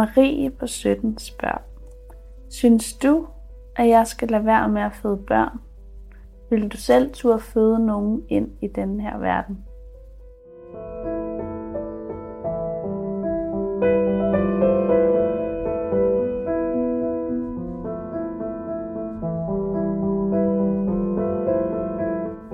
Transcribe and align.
Marie 0.00 0.50
på 0.50 0.66
17 0.66 1.18
spørger, 1.18 1.62
Synes 2.50 2.92
du, 2.92 3.26
at 3.76 3.88
jeg 3.88 4.06
skal 4.06 4.28
lade 4.28 4.44
være 4.44 4.68
med 4.68 4.82
at 4.82 4.92
føde 5.02 5.22
børn? 5.26 5.58
Vil 6.50 6.68
du 6.68 6.76
selv 6.76 7.10
turde 7.12 7.40
føde 7.40 7.86
nogen 7.86 8.22
ind 8.28 8.48
i 8.62 8.66
den 8.74 9.00
her 9.00 9.18
verden? 9.18 9.58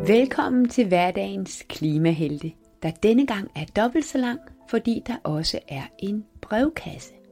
Velkommen 0.07 0.69
til 0.69 0.89
hverdagens 0.89 1.65
klimahelte, 1.69 2.53
der 2.83 2.91
denne 2.91 3.27
gang 3.27 3.51
er 3.57 3.65
dobbelt 3.77 4.05
så 4.05 4.19
lang, 4.19 4.41
fordi 4.71 5.03
der 5.07 5.17
også 5.25 5.59
er 5.69 5.83
en 5.99 6.25
brevkasse. 6.43 7.26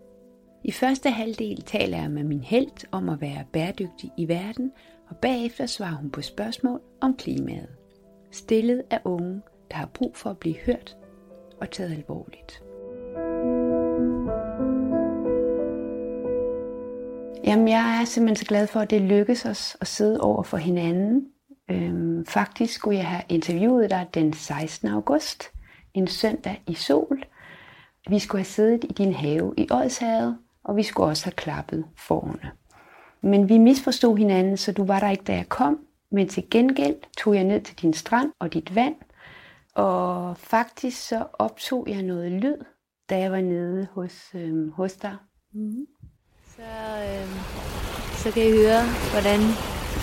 I 0.64 0.73
første 0.73 1.10
halvdel 1.10 1.62
taler 1.62 1.98
jeg 1.98 2.10
med 2.10 2.24
min 2.24 2.42
held 2.42 2.88
om 2.92 3.09
at 3.09 3.20
være 3.20 3.45
bæredygtig 3.52 4.10
i 4.16 4.28
verden, 4.28 4.73
og 5.09 5.16
bagefter 5.16 5.66
svarer 5.66 5.95
hun 5.95 6.10
på 6.10 6.23
spørgsmål 6.23 6.80
om 7.00 7.16
klimaet. 7.16 7.68
Stillet 8.32 8.82
af 8.90 9.00
unge, 9.04 9.42
der 9.70 9.77
har 9.77 9.87
brug 9.87 10.16
for 10.16 10.30
at 10.30 10.38
blive 10.38 10.56
hørt 10.66 10.96
og 11.60 11.70
taget 11.70 11.92
alvorligt. 11.92 12.62
Jamen, 17.45 17.68
jeg 17.68 17.98
er 18.01 18.04
simpelthen 18.04 18.37
så 18.37 18.45
glad 18.45 18.66
for, 18.66 18.80
at 18.80 18.90
det 18.90 19.02
lykkes 19.02 19.45
os 19.45 19.76
at 19.80 19.87
sidde 19.87 20.20
over 20.20 20.42
for 20.42 20.56
hinanden. 20.56 21.26
Øhm, 21.70 22.26
faktisk 22.26 22.74
skulle 22.74 22.98
jeg 22.98 23.06
have 23.06 23.23
interviewet 23.28 23.90
dig 23.90 24.06
den 24.15 24.32
16. 24.32 24.88
august, 24.88 25.51
en 25.95 26.06
søndag 26.06 26.62
i 26.66 26.74
sol. 26.74 27.24
Vi 28.09 28.18
skulle 28.18 28.40
have 28.40 28.45
siddet 28.45 28.85
i 28.85 28.92
din 28.92 29.12
have 29.12 29.54
i 29.57 29.66
Ådshavet, 29.70 30.38
og 30.65 30.76
vi 30.76 30.82
skulle 30.82 31.07
også 31.07 31.24
have 31.24 31.32
klappet 31.32 31.84
forne. 31.96 32.51
Men 33.23 33.48
vi 33.48 33.59
misforstod 33.59 34.16
hinanden, 34.18 34.57
så 34.57 34.73
du 34.73 34.84
var 34.84 35.01
der 35.01 35.10
ikke, 35.10 35.24
da 35.24 35.34
jeg 35.34 35.48
kom. 35.48 35.79
Men 36.10 36.29
til 36.29 36.45
gengæld 36.51 36.96
tog 37.18 37.34
jeg 37.34 37.45
ned 37.45 37.60
til 37.60 37.76
din 37.82 37.93
strand 37.93 38.32
og 38.38 38.52
dit 38.52 38.74
vand, 38.74 38.95
og 39.74 40.37
faktisk 40.37 41.09
så 41.09 41.26
optog 41.32 41.87
jeg 41.88 42.02
noget 42.02 42.32
lyd, 42.32 42.57
da 43.10 43.18
jeg 43.18 43.32
var 43.32 43.40
nede 43.40 43.88
hos, 43.92 44.30
øhm, 44.35 44.70
hos 44.70 44.92
dig. 44.92 45.16
Mm. 45.52 45.87
Så, 46.46 46.62
øhm, 47.09 47.38
så 48.12 48.30
kan 48.35 48.42
I 48.42 48.51
høre, 48.51 48.82
hvordan 49.12 49.40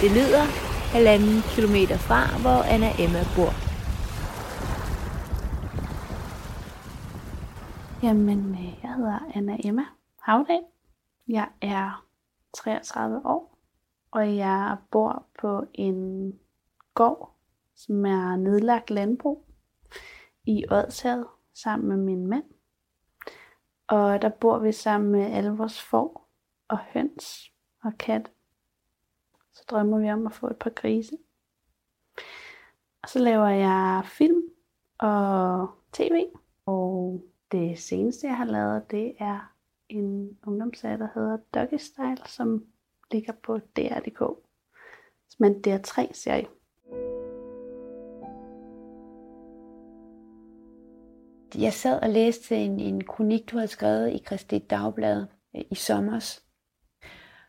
det 0.02 0.12
lyder 0.12 0.46
halvanden 0.96 1.42
kilometer 1.56 1.98
fra, 1.98 2.42
hvor 2.42 2.64
Anna 2.74 2.90
Emma 3.00 3.22
bor. 3.36 3.52
Jamen, 8.04 8.40
øh, 8.52 8.84
jeg 8.84 8.94
hedder 8.96 9.20
Anna 9.36 9.58
Emma 9.64 9.84
Havdal. 10.22 10.64
Jeg 11.28 11.50
er 11.62 12.08
33 12.54 13.26
år, 13.26 13.58
og 14.12 14.36
jeg 14.36 14.78
bor 14.92 15.26
på 15.40 15.66
en 15.74 16.40
gård, 16.94 17.36
som 17.76 18.06
er 18.06 18.36
nedlagt 18.36 18.90
landbrug 18.90 19.46
i 20.44 20.66
Odshavet 20.72 21.28
sammen 21.54 21.90
med 21.90 21.98
min 21.98 22.28
mand. 22.28 22.44
Og 23.88 24.22
der 24.22 24.30
bor 24.30 24.60
vi 24.60 24.72
sammen 24.72 25.12
med 25.12 25.32
alle 25.32 25.52
vores 25.52 25.82
får 25.82 26.30
og 26.68 26.80
høns 26.80 27.52
og 27.84 27.92
kat. 28.00 28.32
Så 29.54 29.66
drømmer 29.70 30.00
vi 30.00 30.12
om 30.12 30.26
at 30.26 30.34
få 30.34 30.48
et 30.48 30.60
par 30.60 30.70
grise. 30.70 31.18
Og 33.04 33.10
så 33.10 33.20
laver 33.20 33.48
jeg 33.48 34.02
film 34.06 34.42
og 35.00 35.70
tv. 35.94 36.26
Og 36.66 37.24
det 37.52 37.80
seneste, 37.80 38.28
jeg 38.28 38.38
har 38.38 38.46
lavet, 38.46 38.92
det 38.92 39.16
er 39.20 39.52
en 39.92 40.38
ungdomsserie, 40.48 40.98
der 40.98 41.08
hedder 41.14 41.38
Doggy 41.54 41.78
Style, 41.78 42.26
som 42.26 42.66
ligger 43.12 43.34
på 43.44 43.58
DR.dk. 43.58 44.20
Som 45.30 45.46
er 45.46 45.48
en 45.48 45.64
DR3-serie. 45.68 46.48
Jeg 51.56 51.74
sad 51.74 52.02
og 52.02 52.10
læste 52.10 52.56
en, 52.56 52.80
en 52.80 53.04
kronik, 53.04 53.52
du 53.52 53.58
havde 53.58 53.68
skrevet 53.68 54.14
i 54.14 54.18
Kristi 54.18 54.60
Dagblad 54.60 55.26
øh, 55.56 55.62
i 55.72 55.76
sommers, 55.76 56.44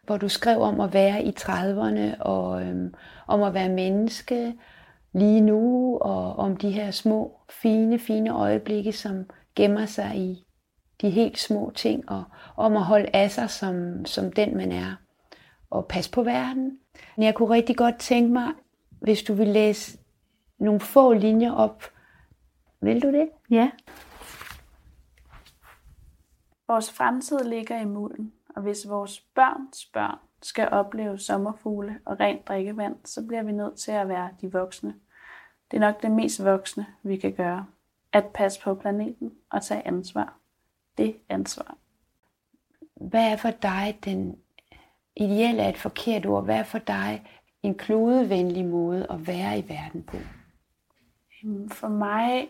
hvor 0.02 0.16
du 0.16 0.28
skrev 0.28 0.58
om 0.60 0.80
at 0.80 0.94
være 0.94 1.24
i 1.24 1.30
30'erne 1.38 2.22
og 2.22 2.62
øhm, 2.62 2.94
om 3.26 3.42
at 3.42 3.54
være 3.54 3.68
menneske 3.68 4.54
lige 5.12 5.40
nu, 5.40 5.98
og 5.98 6.36
om 6.36 6.56
de 6.56 6.70
her 6.70 6.90
små, 6.90 7.40
fine, 7.50 7.98
fine 7.98 8.30
øjeblikke, 8.30 8.92
som 8.92 9.30
gemmer 9.56 9.86
sig 9.86 10.16
i 10.16 10.46
de 11.02 11.10
helt 11.10 11.38
små 11.38 11.72
ting, 11.74 12.08
og 12.08 12.24
om 12.56 12.76
at 12.76 12.82
holde 12.82 13.10
af 13.12 13.30
sig 13.30 13.50
som, 13.50 14.06
som 14.06 14.32
den, 14.32 14.56
man 14.56 14.72
er, 14.72 14.94
og 15.70 15.86
passe 15.86 16.10
på 16.10 16.22
verden. 16.22 16.78
Men 17.16 17.26
jeg 17.26 17.34
kunne 17.34 17.54
rigtig 17.54 17.76
godt 17.76 17.98
tænke 17.98 18.32
mig, 18.32 18.52
hvis 18.90 19.22
du 19.22 19.34
vil 19.34 19.48
læse 19.48 19.98
nogle 20.58 20.80
få 20.80 21.12
linjer 21.12 21.52
op. 21.52 21.84
Vil 22.80 23.02
du 23.02 23.12
det? 23.12 23.28
Ja. 23.50 23.70
Vores 26.68 26.92
fremtid 26.92 27.38
ligger 27.44 27.80
i 27.80 27.84
mulden, 27.84 28.32
og 28.56 28.62
hvis 28.62 28.88
vores 28.88 29.20
børns 29.20 29.84
børn 29.84 30.18
skal 30.42 30.68
opleve 30.68 31.18
sommerfugle 31.18 31.98
og 32.04 32.20
rent 32.20 32.48
drikkevand, 32.48 32.96
så 33.04 33.26
bliver 33.26 33.42
vi 33.42 33.52
nødt 33.52 33.76
til 33.76 33.92
at 33.92 34.08
være 34.08 34.30
de 34.40 34.52
voksne. 34.52 34.94
Det 35.70 35.76
er 35.76 35.80
nok 35.80 36.02
det 36.02 36.10
mest 36.10 36.44
voksne, 36.44 36.86
vi 37.02 37.16
kan 37.16 37.32
gøre. 37.32 37.66
At 38.12 38.26
passe 38.26 38.60
på 38.60 38.74
planeten 38.74 39.32
og 39.50 39.62
tage 39.62 39.86
ansvar. 39.86 40.41
Det 40.98 41.16
ansvar. 41.28 41.76
Hvad 42.96 43.32
er 43.32 43.36
for 43.36 43.50
dig 43.50 43.98
den 44.04 44.38
ideelle 45.16 45.62
er 45.62 45.68
et 45.68 45.78
forkert 45.78 46.26
ord. 46.26 46.44
Hvad 46.44 46.56
er 46.56 46.62
for 46.62 46.78
dig 46.78 47.30
en 47.62 47.74
klodevenlig 47.74 48.64
måde 48.64 49.06
at 49.10 49.26
være 49.26 49.58
i 49.58 49.68
verden 49.68 50.02
på? 50.02 50.16
Øhm, 51.44 51.68
for 51.68 51.88
mig 51.88 52.48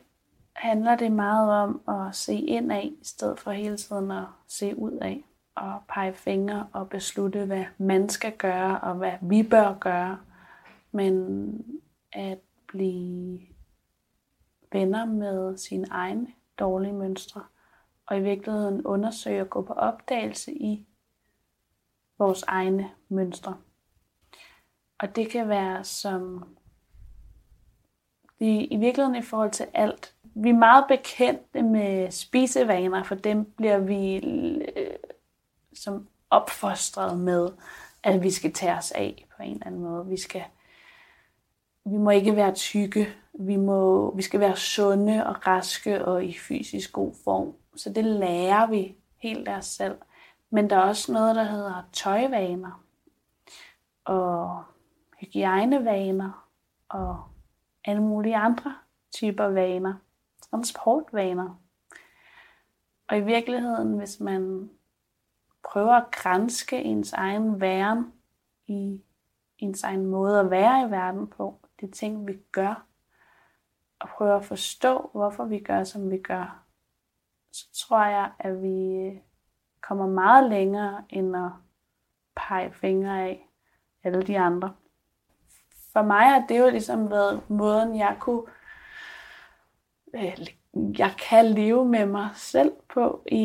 handler 0.53 0.97
det 0.97 1.13
meget 1.13 1.51
om 1.51 1.81
at 1.89 2.15
se 2.15 2.35
ind 2.35 2.73
af, 2.73 2.93
i 3.01 3.05
stedet 3.05 3.39
for 3.41 3.51
hele 3.51 3.77
tiden 3.77 4.11
at 4.11 4.25
se 4.49 4.79
ud 4.79 4.93
af 4.93 5.25
og 5.55 5.81
pege 5.89 6.15
fingre 6.15 6.67
og 6.73 6.89
beslutte, 6.89 7.45
hvad 7.45 7.65
man 7.79 8.09
skal 8.09 8.37
gøre 8.37 8.81
og 8.81 8.95
hvad 8.95 9.13
vi 9.21 9.43
bør 9.43 9.79
gøre. 9.81 10.19
Men 10.93 11.65
at 12.13 12.39
blive 12.69 13.41
venner 14.73 15.05
med 15.05 15.57
sine 15.57 15.87
egne 15.91 16.27
dårlige 16.59 16.93
mønstre, 16.93 17.43
og 18.07 18.19
i 18.19 18.21
virkeligheden 18.21 18.87
undersøge 18.87 19.41
og 19.41 19.51
gå 19.51 19.63
på 19.63 19.73
opdagelse 19.73 20.53
i 20.53 20.87
vores 22.19 22.43
egne 22.43 22.91
mønstre. 23.09 23.57
Og 24.99 25.17
det 25.17 25.31
kan 25.31 25.49
være 25.49 25.85
som 25.85 26.49
i, 28.41 28.65
i 28.65 28.77
virkeligheden 28.77 29.23
i 29.23 29.23
forhold 29.23 29.51
til 29.51 29.67
alt. 29.75 30.15
Vi 30.35 30.49
er 30.49 30.55
meget 30.55 30.85
bekendte 30.89 31.62
med 31.62 32.11
spisevaner, 32.11 33.03
for 33.03 33.15
dem 33.15 33.45
bliver 33.45 33.79
vi 33.79 34.17
øh, 34.17 34.97
som 35.75 36.09
opfostret 36.31 37.19
med, 37.19 37.49
at 38.03 38.23
vi 38.23 38.31
skal 38.31 38.53
tage 38.53 38.77
os 38.77 38.91
af 38.91 39.27
på 39.37 39.43
en 39.43 39.53
eller 39.53 39.67
anden 39.67 39.81
måde. 39.81 40.07
Vi 40.07 40.17
skal 40.17 40.43
vi 41.85 41.97
må 41.97 42.11
ikke 42.11 42.37
være 42.37 42.55
tykke. 42.55 43.09
Vi, 43.35 43.57
må, 43.57 44.11
vi 44.17 44.23
skal 44.23 44.41
være 44.41 44.57
sunde 44.57 45.27
og 45.27 45.47
raske 45.47 46.05
og 46.05 46.25
i 46.25 46.39
fysisk 46.39 46.93
god 46.93 47.15
form. 47.25 47.55
Så 47.77 47.93
det 47.93 48.05
lærer 48.05 48.66
vi 48.66 48.97
helt 49.16 49.49
af 49.49 49.56
os 49.56 49.66
selv. 49.66 49.99
Men 50.50 50.71
der 50.71 50.77
er 50.77 50.88
også 50.88 51.12
noget, 51.12 51.37
der 51.37 51.44
hedder 51.44 51.83
tøjvaner 51.93 52.84
og 54.05 54.65
hygiejnevaner 55.21 56.49
og 56.88 57.25
alle 57.84 58.03
mulige 58.03 58.37
andre 58.37 58.76
typer 59.12 59.44
vaner. 59.44 59.94
Transportvaner. 60.50 61.61
Og 63.08 63.19
i 63.19 63.20
virkeligheden, 63.20 63.99
hvis 63.99 64.20
man 64.20 64.70
prøver 65.64 65.93
at 65.93 66.11
grænske 66.11 66.82
ens 66.82 67.12
egen 67.12 67.61
væren 67.61 68.12
i 68.67 69.02
ens 69.58 69.82
egen 69.82 70.06
måde 70.06 70.41
at 70.41 70.50
være 70.50 70.87
i 70.87 70.91
verden 70.91 71.26
på, 71.26 71.61
de 71.81 71.91
ting, 71.91 72.26
vi 72.29 72.38
gør, 72.52 72.87
og 73.99 74.08
prøver 74.08 74.37
at 74.37 74.44
forstå, 74.44 75.11
hvorfor 75.12 75.44
vi 75.44 75.58
gør, 75.58 75.85
som 75.85 76.11
vi 76.11 76.19
gør, 76.19 76.62
så 77.52 77.87
tror 77.87 78.04
jeg, 78.04 78.31
at 78.38 78.62
vi 78.62 79.10
kommer 79.81 80.06
meget 80.06 80.50
længere 80.50 81.04
end 81.08 81.37
at 81.37 81.50
pege 82.37 82.72
fingre 82.72 83.22
af 83.22 83.49
alle 84.04 84.22
de 84.22 84.38
andre. 84.38 84.75
For 85.93 86.02
mig 86.02 86.31
har 86.31 86.46
det 86.49 86.58
jo 86.58 86.70
ligesom 86.70 87.10
været 87.10 87.50
måden, 87.50 87.96
jeg 87.96 88.16
kunne 88.20 88.43
øh, 90.14 90.46
jeg 90.75 91.14
kan 91.28 91.46
leve 91.46 91.84
med 91.84 92.06
mig 92.06 92.31
selv 92.34 92.72
på 92.94 93.22
i, 93.26 93.44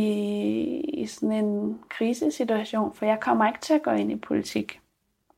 i 0.80 1.06
sådan 1.06 1.32
en 1.32 1.80
krisesituation, 1.90 2.94
for 2.94 3.06
jeg 3.06 3.20
kommer 3.20 3.48
ikke 3.48 3.60
til 3.60 3.74
at 3.74 3.84
gå 3.84 3.92
ind 3.92 4.12
i 4.12 4.16
politik. 4.16 4.82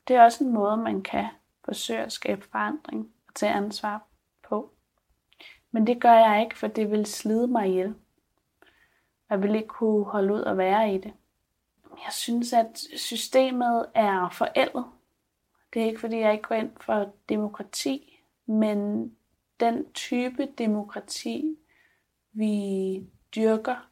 Det 0.08 0.16
er 0.16 0.24
også 0.24 0.44
en 0.44 0.54
måde, 0.54 0.78
man 0.78 1.02
kan 1.02 1.26
forsøge 1.66 2.00
at 2.00 2.12
skabe 2.12 2.42
forandring 2.52 3.10
og 3.28 3.36
tage 3.36 3.54
ansvar 3.54 4.08
på. 4.50 4.72
Men 5.72 5.88
det 5.88 6.02
gør 6.02 6.14
jeg 6.14 6.42
ikke, 6.44 6.58
for 6.58 6.68
det 6.68 6.92
vil 6.92 7.06
slide 7.06 7.48
mig 7.48 7.68
ihjel. 7.68 7.96
Jeg 9.30 9.44
vil 9.44 9.56
ikke 9.56 9.68
kunne 9.68 10.06
holde 10.06 10.34
ud 10.34 10.40
og 10.40 10.58
være 10.58 10.94
i 10.94 10.98
det. 10.98 11.14
Jeg 12.06 12.14
synes, 12.14 12.54
at 12.54 12.84
systemet 12.98 13.86
er 13.94 14.30
forældet. 14.30 14.86
Det 15.74 15.82
er 15.82 15.86
ikke, 15.86 16.00
fordi 16.00 16.18
jeg 16.18 16.32
ikke 16.32 16.48
går 16.48 16.56
ind 16.56 16.72
for 16.82 17.14
demokrati, 17.30 18.20
men 18.46 19.12
den 19.60 19.92
type 19.94 20.48
demokrati, 20.58 21.58
vi 22.34 23.04
dyrker, 23.36 23.90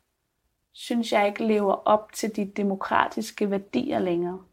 synes 0.71 1.11
jeg 1.11 1.27
ikke 1.27 1.45
lever 1.45 1.73
op 1.73 2.11
til 2.13 2.35
de 2.35 2.45
demokratiske 2.45 3.51
værdier 3.51 3.99
længere. 3.99 4.43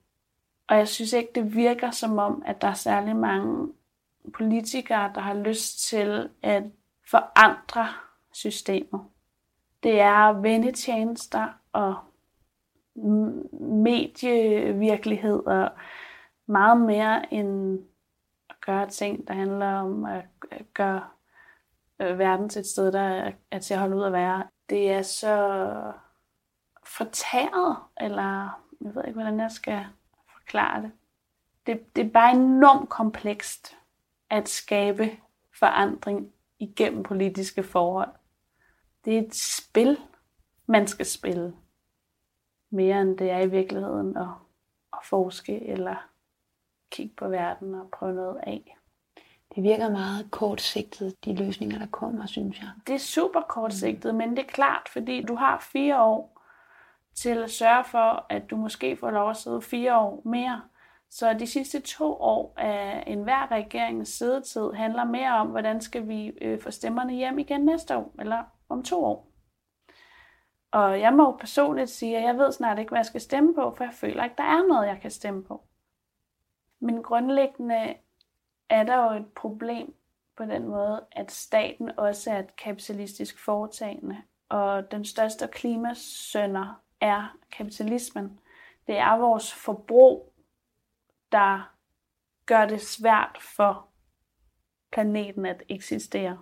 Og 0.69 0.77
jeg 0.77 0.89
synes 0.89 1.13
ikke, 1.13 1.31
det 1.35 1.55
virker 1.55 1.91
som 1.91 2.19
om, 2.19 2.43
at 2.47 2.61
der 2.61 2.69
er 2.69 2.75
særlig 2.75 3.17
mange 3.17 3.73
politikere, 4.35 5.13
der 5.15 5.21
har 5.21 5.35
lyst 5.35 5.79
til 5.89 6.31
at 6.43 6.63
forandre 7.11 7.89
systemet. 8.33 9.01
Det 9.85 10.01
er 10.01 10.33
vendetjenester 10.33 11.49
og 11.73 11.97
medievirkelighed 13.61 15.47
og 15.47 15.71
meget 16.47 16.81
mere 16.81 17.35
end 17.35 17.81
at 18.51 18.57
gøre 18.61 18.91
ting, 18.91 19.29
der 19.29 19.35
handler 19.35 19.67
om 19.67 20.05
at 20.05 20.25
gøre 20.75 21.05
øh, 22.01 22.19
verden 22.19 22.49
til 22.49 22.61
et 22.61 22.67
sted, 22.67 22.93
der 22.93 23.33
er 23.51 23.59
til 23.59 23.75
at 23.75 23.81
holde 23.81 23.97
ud 23.97 24.05
at 24.05 24.13
være. 24.13 24.45
Det 24.71 24.93
er 24.93 25.03
så 25.03 25.93
fortæret, 26.87 27.77
eller 28.01 28.61
jeg 28.81 28.95
ved 28.95 29.05
ikke, 29.05 29.21
hvordan 29.21 29.41
jeg 29.41 29.51
skal 29.51 29.85
forklare 30.33 30.83
det. 30.83 30.93
Det, 31.67 31.97
det 31.97 32.07
er 32.07 32.11
bare 32.11 32.35
enormt 32.35 32.89
komplekst 32.89 33.77
at 34.31 34.49
skabe 34.49 35.11
forandring 35.59 36.33
igennem 36.59 37.03
politiske 37.03 37.63
forhold. 37.63 38.11
Det 39.05 39.19
er 39.19 39.23
et 39.23 39.35
spil, 39.35 39.99
man 40.67 40.87
skal 40.87 41.07
spille, 41.07 41.55
mere 42.71 43.01
end 43.01 43.19
det 43.19 43.31
er 43.31 43.41
i 43.41 43.51
virkeligheden 43.51 44.17
at, 44.17 44.29
at 44.93 44.99
forske 45.05 45.67
eller 45.67 45.97
kigge 46.91 47.15
på 47.17 47.29
verden 47.29 47.75
og 47.75 47.91
prøve 47.91 48.15
noget 48.15 48.41
af. 48.43 48.77
Det 49.55 49.63
virker 49.63 49.91
meget 49.91 50.31
kortsigtet, 50.31 51.25
de 51.25 51.35
løsninger, 51.35 51.79
der 51.79 51.87
kommer, 51.87 52.27
synes 52.27 52.61
jeg. 52.61 52.71
Det 52.87 52.95
er 52.95 52.99
super 52.99 53.41
kortsigtet, 53.41 54.15
men 54.15 54.31
det 54.31 54.39
er 54.39 54.49
klart, 54.49 54.89
fordi 54.89 55.23
du 55.23 55.35
har 55.35 55.59
fire 55.73 56.03
år 56.03 56.41
til 57.15 57.43
at 57.43 57.51
sørge 57.51 57.85
for, 57.85 58.27
at 58.29 58.51
du 58.51 58.57
måske 58.57 58.97
får 58.97 59.11
lov 59.11 59.31
at 59.31 59.37
sidde 59.37 59.63
fire 59.63 59.99
år 59.99 60.23
mere. 60.25 60.63
Så 61.11 61.33
de 61.33 61.47
sidste 61.47 61.81
to 61.81 62.13
år 62.13 62.55
af 62.57 63.05
enhver 63.07 63.51
regerings 63.51 64.11
sidetid 64.11 64.73
handler 64.73 65.05
mere 65.05 65.33
om, 65.33 65.47
hvordan 65.47 65.81
skal 65.81 66.09
vi 66.09 66.27
øh, 66.27 66.61
få 66.61 66.71
stemmerne 66.71 67.15
hjem 67.15 67.39
igen 67.39 67.65
næste 67.65 67.97
år, 67.97 68.15
eller 68.19 68.43
om 68.75 68.83
to 68.83 69.05
år. 69.05 69.31
Og 70.71 71.01
jeg 71.01 71.13
må 71.13 71.37
personligt 71.37 71.91
sige, 71.91 72.17
at 72.17 72.23
jeg 72.23 72.37
ved 72.37 72.53
snart 72.53 72.79
ikke, 72.79 72.89
hvad 72.89 72.99
jeg 72.99 73.07
skal 73.07 73.21
stemme 73.21 73.55
på, 73.55 73.75
for 73.77 73.85
jeg 73.85 73.95
føler 73.95 74.25
ikke, 74.25 74.37
der 74.39 74.45
er 74.45 74.67
noget, 74.69 74.87
jeg 74.87 74.99
kan 75.01 75.11
stemme 75.11 75.45
på. 75.45 75.65
Men 76.81 77.03
grundlæggende 77.03 77.95
er 78.69 78.83
der 78.83 79.05
jo 79.05 79.21
et 79.21 79.27
problem 79.37 79.95
på 80.37 80.45
den 80.45 80.69
måde, 80.69 81.07
at 81.13 81.33
staten 81.33 81.99
også 81.99 82.31
er 82.31 82.39
et 82.39 82.57
kapitalistisk 82.57 83.45
foretagende, 83.45 84.23
og 84.49 84.91
den 84.91 85.05
største 85.05 85.49
klimasønder 85.49 86.83
er 87.01 87.37
kapitalismen. 87.53 88.41
Det 88.87 88.99
er 88.99 89.19
vores 89.19 89.55
forbrug, 89.55 90.33
der 91.33 91.75
gør 92.47 92.67
det 92.67 92.81
svært 92.81 93.39
for 93.57 93.89
planeten 94.93 95.47
at 95.47 95.63
eksistere 95.69 96.39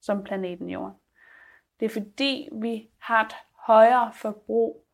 som 0.00 0.24
planeten 0.24 0.70
Jorden. 0.70 0.94
Det 1.84 1.90
er 1.96 2.02
fordi, 2.02 2.48
vi 2.52 2.88
har 2.98 3.24
et 3.24 3.34
højere 3.66 4.12
forbrug, 4.12 4.86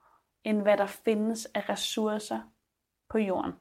end 0.45 0.63
hvad 0.63 0.77
der 0.77 0.87
findes 0.87 1.47
af 1.55 1.69
ressourcer 1.69 2.41
på 3.09 3.19
jorden. 3.19 3.53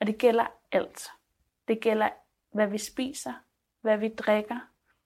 Og 0.00 0.06
det 0.06 0.18
gælder 0.18 0.46
alt. 0.72 1.10
Det 1.68 1.80
gælder, 1.80 2.08
hvad 2.52 2.66
vi 2.66 2.78
spiser, 2.78 3.32
hvad 3.80 3.98
vi 3.98 4.08
drikker, 4.08 4.58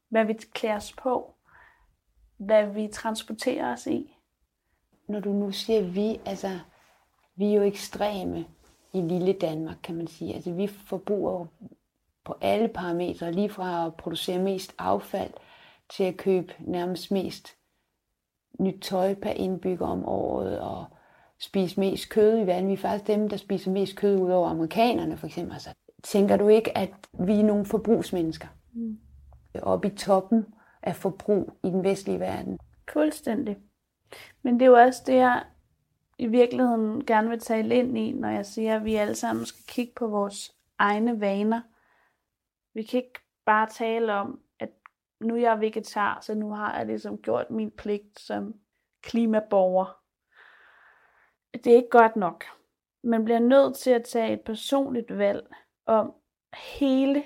hvad 0.09 0.25
vi 0.25 0.33
klæder 0.33 0.77
os 0.77 0.93
på, 0.93 1.35
hvad 2.37 2.67
vi 2.67 2.89
transporterer 2.93 3.73
os 3.73 3.87
i. 3.87 4.17
Når 5.09 5.21
du 5.21 5.33
nu 5.33 5.53
siger 5.53 5.83
vi, 5.83 6.21
altså 6.27 6.59
vi 7.35 7.51
er 7.51 7.55
jo 7.55 7.63
ekstreme 7.63 8.47
i 8.93 9.01
lille 9.01 9.33
Danmark, 9.33 9.77
kan 9.83 9.95
man 9.95 10.07
sige. 10.07 10.35
Altså 10.35 10.53
vi 10.53 10.67
forbruger 10.67 11.47
på 12.25 12.37
alle 12.41 12.69
parametre, 12.69 13.33
lige 13.33 13.51
fra 13.51 13.87
at 13.87 13.95
producere 13.95 14.39
mest 14.39 14.75
affald 14.79 15.33
til 15.91 16.05
at 16.05 16.17
købe 16.17 16.53
nærmest 16.61 17.11
mest 17.11 17.57
nyt 18.61 18.83
tøj 18.83 19.15
per 19.15 19.31
indbygger 19.31 19.87
om 19.87 20.05
året 20.05 20.61
og 20.61 20.85
spise 21.39 21.81
mest 21.81 22.11
kød 22.11 22.39
i 22.39 22.47
verden. 22.47 22.69
Vi 22.69 22.73
er 22.73 22.77
faktisk 22.77 23.07
dem, 23.07 23.29
der 23.29 23.37
spiser 23.37 23.71
mest 23.71 23.97
kød 23.97 24.21
ud 24.21 24.31
over 24.31 24.49
amerikanerne 24.49 25.17
for 25.17 25.27
eksempel. 25.27 25.53
Altså, 25.53 25.71
tænker 26.03 26.37
du 26.37 26.49
ikke, 26.49 26.79
at 26.79 26.91
vi 27.13 27.33
er 27.33 27.43
nogle 27.43 27.67
forbrugsmennesker? 27.67 28.49
Mm. 28.73 28.99
Oppe 29.63 29.89
i 29.89 29.97
toppen 29.97 30.47
af 30.83 30.97
forbrug 30.97 31.53
i 31.65 31.69
den 31.69 31.85
vestlige 31.85 32.21
verden. 32.21 32.59
Fuldstændig. 32.93 33.57
Men 34.43 34.55
det 34.55 34.63
er 34.63 34.67
jo 34.67 34.77
også 34.77 35.03
det, 35.07 35.15
jeg 35.15 35.45
i 36.19 36.27
virkeligheden 36.27 37.07
gerne 37.07 37.29
vil 37.29 37.41
tale 37.41 37.75
ind 37.75 37.99
i, 37.99 38.13
når 38.13 38.29
jeg 38.29 38.47
siger, 38.47 38.77
at 38.77 38.85
vi 38.85 38.95
alle 38.95 39.15
sammen 39.15 39.47
skal 39.47 39.65
kigge 39.69 39.93
på 39.97 40.07
vores 40.07 40.55
egne 40.79 41.21
vaner. 41.21 41.61
Vi 42.75 42.83
kan 42.83 42.99
ikke 42.99 43.21
bare 43.47 43.69
tale 43.71 44.13
om, 44.13 44.41
nu 45.21 45.35
er 45.35 45.41
jeg 45.41 45.61
vegetar, 45.61 46.21
så 46.21 46.35
nu 46.35 46.51
har 46.51 46.77
jeg 46.77 46.87
ligesom 46.87 47.19
gjort 47.19 47.51
min 47.51 47.71
pligt 47.71 48.21
som 48.21 48.55
klimaborger. 49.03 50.01
Det 51.55 51.67
er 51.67 51.77
ikke 51.77 51.89
godt 51.91 52.17
nok. 52.17 52.45
Man 53.05 53.25
bliver 53.25 53.39
nødt 53.39 53.77
til 53.77 53.91
at 53.91 54.05
tage 54.05 54.33
et 54.33 54.41
personligt 54.41 55.19
valg 55.19 55.47
om 55.87 56.15
hele 56.79 57.25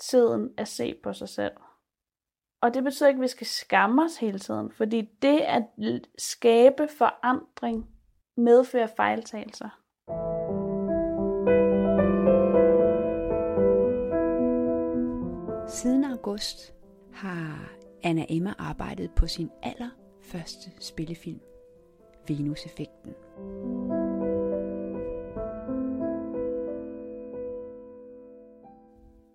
tiden 0.00 0.54
at 0.58 0.68
se 0.68 1.00
på 1.02 1.12
sig 1.12 1.28
selv. 1.28 1.52
Og 2.60 2.74
det 2.74 2.84
betyder 2.84 3.08
ikke, 3.08 3.18
at 3.18 3.22
vi 3.22 3.28
skal 3.28 3.46
skamme 3.46 4.02
os 4.02 4.16
hele 4.16 4.38
tiden, 4.38 4.72
fordi 4.72 5.00
det 5.22 5.40
at 5.40 5.64
skabe 6.18 6.88
forandring 6.88 7.88
medfører 8.36 8.86
fejltagelser. 8.86 9.80
Siden 15.68 16.04
august 16.04 16.73
har 17.24 17.72
Anna 18.02 18.26
Emma 18.28 18.54
arbejdet 18.58 19.10
på 19.14 19.26
sin 19.26 19.50
allerførste 19.62 20.70
spillefilm, 20.80 21.40
Venus-effekten. 22.28 23.14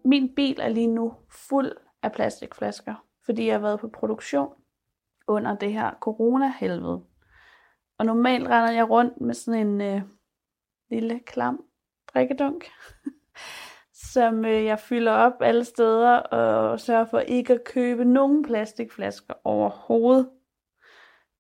Min 0.06 0.36
bil 0.36 0.60
er 0.60 0.70
lige 0.70 0.88
nu 0.88 1.14
fuld 1.32 1.72
af 2.04 2.12
plastikflasker, 2.12 3.06
fordi 3.26 3.46
jeg 3.46 3.54
har 3.54 3.62
været 3.62 3.80
på 3.80 3.88
produktion 3.88 4.54
under 5.28 5.56
det 5.56 5.74
her 5.74 5.92
corona-helvede. 6.02 7.04
Og 7.98 8.06
normalt 8.06 8.48
render 8.48 8.72
jeg 8.72 8.90
rundt 8.90 9.22
med 9.22 9.34
sådan 9.34 9.68
en 9.68 9.82
øh, 9.82 10.02
lille 10.90 11.20
klam 11.20 11.64
drikkedunk, 12.14 12.66
som 14.14 14.46
øh, 14.46 14.66
jeg 14.66 14.80
fylder 14.80 15.12
op 15.12 15.42
alle 15.42 15.64
steder 15.64 16.18
og 16.18 16.80
sørger 16.80 17.06
for 17.06 17.20
ikke 17.20 17.54
at 17.54 17.64
købe 17.64 18.06
nogen 18.06 18.44
plastikflasker 18.44 19.34
overhovedet. 19.44 20.30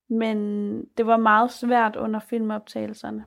Men 0.09 0.38
det 0.85 1.05
var 1.05 1.17
meget 1.17 1.51
svært 1.51 1.95
under 1.95 2.19
filmoptagelserne 2.19 3.25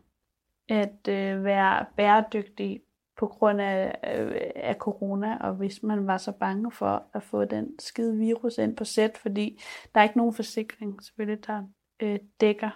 at 0.69 1.09
øh, 1.09 1.45
være 1.45 1.87
bæredygtig 1.97 2.81
på 3.19 3.27
grund 3.27 3.61
af, 3.61 3.99
øh, 4.19 4.41
af 4.55 4.75
corona, 4.75 5.37
og 5.41 5.55
hvis 5.55 5.83
man 5.83 6.07
var 6.07 6.17
så 6.17 6.33
bange 6.33 6.73
for 6.73 7.07
at 7.15 7.23
få 7.23 7.45
den 7.45 7.79
skide 7.79 8.17
virus 8.17 8.59
ind 8.59 8.77
på 8.77 8.85
sæt, 8.85 9.19
fordi 9.19 9.63
der 9.95 10.01
er 10.01 10.05
ikke 10.05 10.19
nogen 10.19 10.35
forsikring 10.35 11.03
selvfølgelig, 11.03 11.47
der 11.47 11.63
øh, 12.03 12.19
dækker 12.41 12.71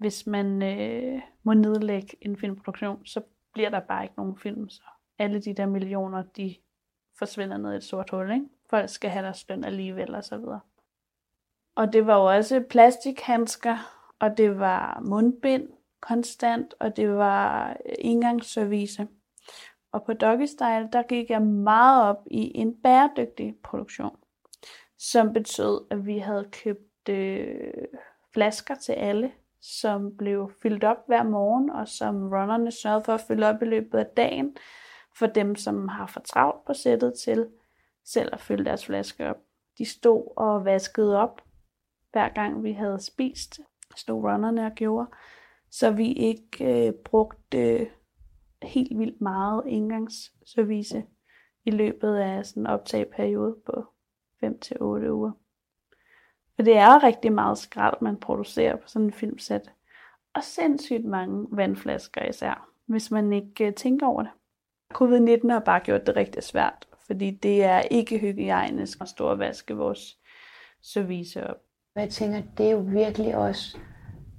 hvis 0.00 0.26
man 0.26 0.62
øh, 0.62 1.22
må 1.42 1.54
nedlægge 1.54 2.16
en 2.20 2.36
filmproduktion, 2.36 3.06
så 3.06 3.20
bliver 3.52 3.70
der 3.70 3.80
bare 3.80 4.02
ikke 4.02 4.14
nogen 4.16 4.38
film. 4.38 4.68
Så 4.68 4.82
alle 5.20 5.40
de 5.40 5.54
der 5.54 5.66
millioner, 5.66 6.22
de 6.22 6.54
forsvinder 7.18 7.56
ned 7.56 7.72
i 7.72 7.76
et 7.76 7.84
sort 7.84 8.10
hul. 8.10 8.32
Ikke? 8.32 8.46
Folk 8.70 8.88
skal 8.88 9.10
have 9.10 9.24
deres 9.24 9.48
løn 9.48 9.64
alligevel 9.64 10.14
og 10.14 10.24
så 10.24 10.36
videre. 10.36 10.60
Og 11.74 11.92
det 11.92 12.06
var 12.06 12.16
jo 12.16 12.24
også 12.24 12.64
plastikhandsker, 12.70 13.76
og 14.18 14.36
det 14.36 14.58
var 14.58 15.00
mundbind 15.04 15.68
konstant, 16.00 16.74
og 16.80 16.96
det 16.96 17.10
var 17.10 17.70
øh, 17.70 17.94
indgangsservice. 17.98 19.08
Og 19.92 20.04
på 20.04 20.12
Doggy 20.12 20.44
Style, 20.44 20.88
der 20.92 21.02
gik 21.02 21.30
jeg 21.30 21.42
meget 21.42 22.08
op 22.08 22.26
i 22.26 22.52
en 22.54 22.82
bæredygtig 22.82 23.54
produktion, 23.64 24.16
som 24.98 25.32
betød, 25.32 25.86
at 25.90 26.06
vi 26.06 26.18
havde 26.18 26.48
købt 26.52 27.08
øh, 27.08 27.72
flasker 28.32 28.74
til 28.74 28.92
alle 28.92 29.32
som 29.62 30.16
blev 30.16 30.52
fyldt 30.62 30.84
op 30.84 31.06
hver 31.06 31.22
morgen, 31.22 31.70
og 31.70 31.88
som 31.88 32.28
runnerne 32.28 32.70
sørgede 32.70 33.04
for 33.04 33.14
at 33.14 33.20
fylde 33.20 33.46
op 33.46 33.62
i 33.62 33.64
løbet 33.64 33.98
af 33.98 34.06
dagen, 34.06 34.56
for 35.18 35.26
dem, 35.26 35.56
som 35.56 35.88
har 35.88 36.06
for 36.06 36.20
travlt 36.20 36.64
på 36.64 36.74
sættet 36.74 37.14
til 37.14 37.48
selv 38.04 38.28
at 38.32 38.40
fylde 38.40 38.64
deres 38.64 38.86
flaske 38.86 39.30
op. 39.30 39.36
De 39.78 39.84
stod 39.84 40.32
og 40.36 40.64
vaskede 40.64 41.16
op, 41.18 41.42
hver 42.12 42.28
gang 42.28 42.62
vi 42.62 42.72
havde 42.72 43.00
spist, 43.00 43.60
stod 43.96 44.22
runnerne 44.22 44.66
og 44.66 44.72
gjorde. 44.72 45.06
så 45.70 45.90
vi 45.90 46.12
ikke 46.12 46.86
øh, 46.86 46.92
brugte 46.92 47.58
øh, 47.58 47.86
helt 48.62 48.98
vildt 48.98 49.20
meget 49.20 49.62
indgangsservice 49.66 51.04
i 51.64 51.70
løbet 51.70 52.16
af 52.16 52.46
sådan 52.46 52.62
en 52.62 52.66
optageperiode 52.66 53.56
på 53.66 53.84
5-8 54.44 54.82
uger. 55.10 55.32
For 56.56 56.62
det 56.62 56.76
er 56.76 57.02
rigtig 57.02 57.32
meget 57.32 57.58
skrald, 57.58 57.96
man 58.00 58.16
producerer 58.16 58.76
på 58.76 58.88
sådan 58.88 59.06
en 59.06 59.12
filmsæt. 59.12 59.72
Og 60.34 60.42
sindssygt 60.44 61.04
mange 61.04 61.46
vandflasker 61.50 62.28
især, 62.28 62.68
hvis 62.86 63.10
man 63.10 63.32
ikke 63.32 63.66
øh, 63.66 63.74
tænker 63.74 64.06
over 64.06 64.22
det. 64.22 64.30
Covid-19 64.94 65.52
har 65.52 65.60
bare 65.60 65.80
gjort 65.80 66.06
det 66.06 66.16
rigtig 66.16 66.42
svært, 66.42 66.88
fordi 67.06 67.30
det 67.30 67.64
er 67.64 67.80
ikke 67.80 68.18
hygiejnisk 68.18 68.98
at 69.00 69.08
stå 69.08 69.24
og 69.24 69.38
vaske 69.38 69.76
vores 69.76 70.18
service 70.82 71.46
op. 71.46 71.56
Jeg 71.96 72.10
tænker, 72.10 72.42
det 72.58 72.66
er 72.66 72.70
jo 72.70 72.78
virkelig 72.78 73.36
også 73.36 73.78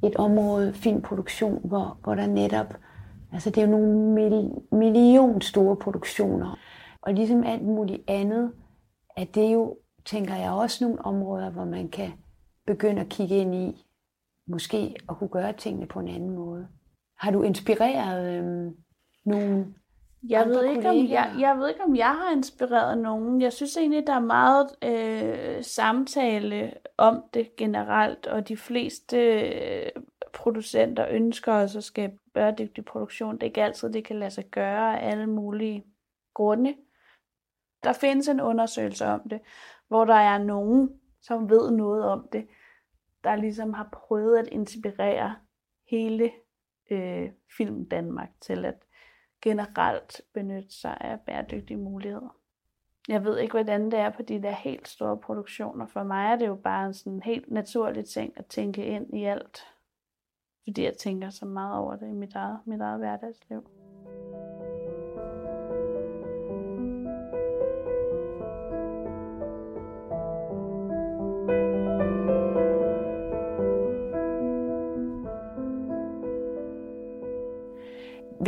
et 0.03 0.15
område, 0.15 0.73
filmproduktion, 0.73 1.61
hvor, 1.67 1.99
hvor 2.03 2.15
der 2.15 2.27
netop, 2.27 2.73
altså 3.33 3.49
det 3.49 3.57
er 3.57 3.65
jo 3.65 3.71
nogle 3.71 3.97
mil, 3.97 4.51
million 4.71 5.41
store 5.41 5.75
produktioner. 5.75 6.57
Og 7.01 7.13
ligesom 7.13 7.43
alt 7.43 7.63
muligt 7.63 8.01
andet, 8.07 8.51
at 9.17 9.35
det 9.35 9.53
jo, 9.53 9.77
tænker 10.05 10.35
jeg, 10.35 10.51
også 10.51 10.83
nogle 10.83 11.05
områder, 11.05 11.49
hvor 11.49 11.65
man 11.65 11.89
kan 11.89 12.11
begynde 12.67 13.01
at 13.01 13.09
kigge 13.09 13.35
ind 13.37 13.55
i, 13.55 13.85
måske 14.47 14.95
at 15.09 15.17
kunne 15.17 15.29
gøre 15.29 15.53
tingene 15.53 15.87
på 15.87 15.99
en 15.99 16.07
anden 16.07 16.29
måde. 16.29 16.67
Har 17.17 17.31
du 17.31 17.41
inspireret 17.41 18.37
øhm, 18.37 18.75
nogle 19.25 19.73
jeg 20.29 20.47
ved, 20.47 20.63
ikke, 20.63 20.89
om 20.89 20.95
jeg, 20.95 21.35
jeg 21.39 21.57
ved 21.57 21.69
ikke, 21.69 21.83
om 21.83 21.95
jeg 21.95 22.15
har 22.17 22.31
inspireret 22.31 22.97
nogen. 22.97 23.41
Jeg 23.41 23.53
synes 23.53 23.77
egentlig, 23.77 24.07
der 24.07 24.13
er 24.13 24.19
meget 24.19 24.67
øh, 24.83 25.63
samtale 25.63 26.73
om 26.97 27.23
det 27.33 27.55
generelt, 27.55 28.27
og 28.27 28.47
de 28.47 28.57
fleste 28.57 29.17
øh, 29.17 29.91
producenter 30.33 31.07
ønsker 31.09 31.53
også 31.53 31.77
at 31.77 31.83
skabe 31.83 32.17
bæredygtig 32.33 32.85
produktion. 32.85 33.35
Det 33.35 33.43
er 33.43 33.47
ikke 33.47 33.63
altid, 33.63 33.93
det 33.93 34.05
kan 34.05 34.19
lade 34.19 34.31
sig 34.31 34.45
gøre 34.45 34.99
af 34.99 35.11
alle 35.11 35.27
mulige 35.27 35.85
grunde. 36.33 36.75
Der 37.83 37.93
findes 37.93 38.27
en 38.27 38.41
undersøgelse 38.41 39.05
om 39.05 39.21
det, 39.29 39.39
hvor 39.87 40.05
der 40.05 40.13
er 40.13 40.37
nogen, 40.37 40.89
som 41.21 41.49
ved 41.49 41.71
noget 41.71 42.05
om 42.05 42.27
det, 42.31 42.47
der 43.23 43.35
ligesom 43.35 43.73
har 43.73 43.89
prøvet 43.93 44.37
at 44.37 44.47
inspirere 44.51 45.35
hele 45.89 46.31
øh, 46.91 47.29
film 47.57 47.89
Danmark 47.89 48.29
til 48.41 48.65
at 48.65 48.75
generelt 49.41 50.21
benytte 50.33 50.71
sig 50.71 50.97
af 51.01 51.19
bæredygtige 51.19 51.77
muligheder. 51.77 52.35
Jeg 53.07 53.23
ved 53.23 53.37
ikke, 53.37 53.51
hvordan 53.51 53.91
det 53.91 53.99
er 53.99 54.09
på 54.09 54.21
de 54.21 54.43
der 54.43 54.51
helt 54.51 54.87
store 54.87 55.17
produktioner. 55.17 55.85
For 55.85 56.03
mig 56.03 56.31
er 56.31 56.35
det 56.35 56.47
jo 56.47 56.55
bare 56.55 56.85
en 56.85 56.93
sådan 56.93 57.21
helt 57.21 57.51
naturlig 57.51 58.05
ting 58.05 58.33
at 58.35 58.45
tænke 58.45 58.85
ind 58.85 59.17
i 59.17 59.23
alt. 59.23 59.61
Fordi 60.63 60.83
jeg 60.83 60.97
tænker 60.97 61.29
så 61.29 61.45
meget 61.45 61.77
over 61.77 61.95
det 61.95 62.07
i 62.07 62.13
mit 62.13 62.35
eget, 62.35 62.59
mit 62.65 62.81
eget 62.81 62.99
hverdagsliv. 62.99 63.69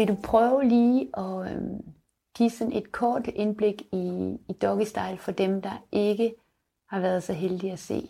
Vil 0.04 0.16
du 0.16 0.22
prøve 0.24 0.64
lige 0.64 1.10
at 1.18 1.52
øhm, 1.52 1.86
give 2.36 2.50
sådan 2.50 2.74
et 2.74 2.92
kort 2.92 3.28
indblik 3.28 3.82
i, 3.82 4.38
i 4.50 4.54
Doggy 4.62 4.84
Style 4.84 5.18
for 5.18 5.32
dem, 5.32 5.62
der 5.62 5.86
ikke 5.92 6.36
har 6.90 7.00
været 7.00 7.24
så 7.24 7.34
heldige 7.34 7.72
at 7.72 7.80
se 7.80 8.10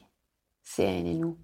serien 0.66 1.06
endnu? 1.06 1.38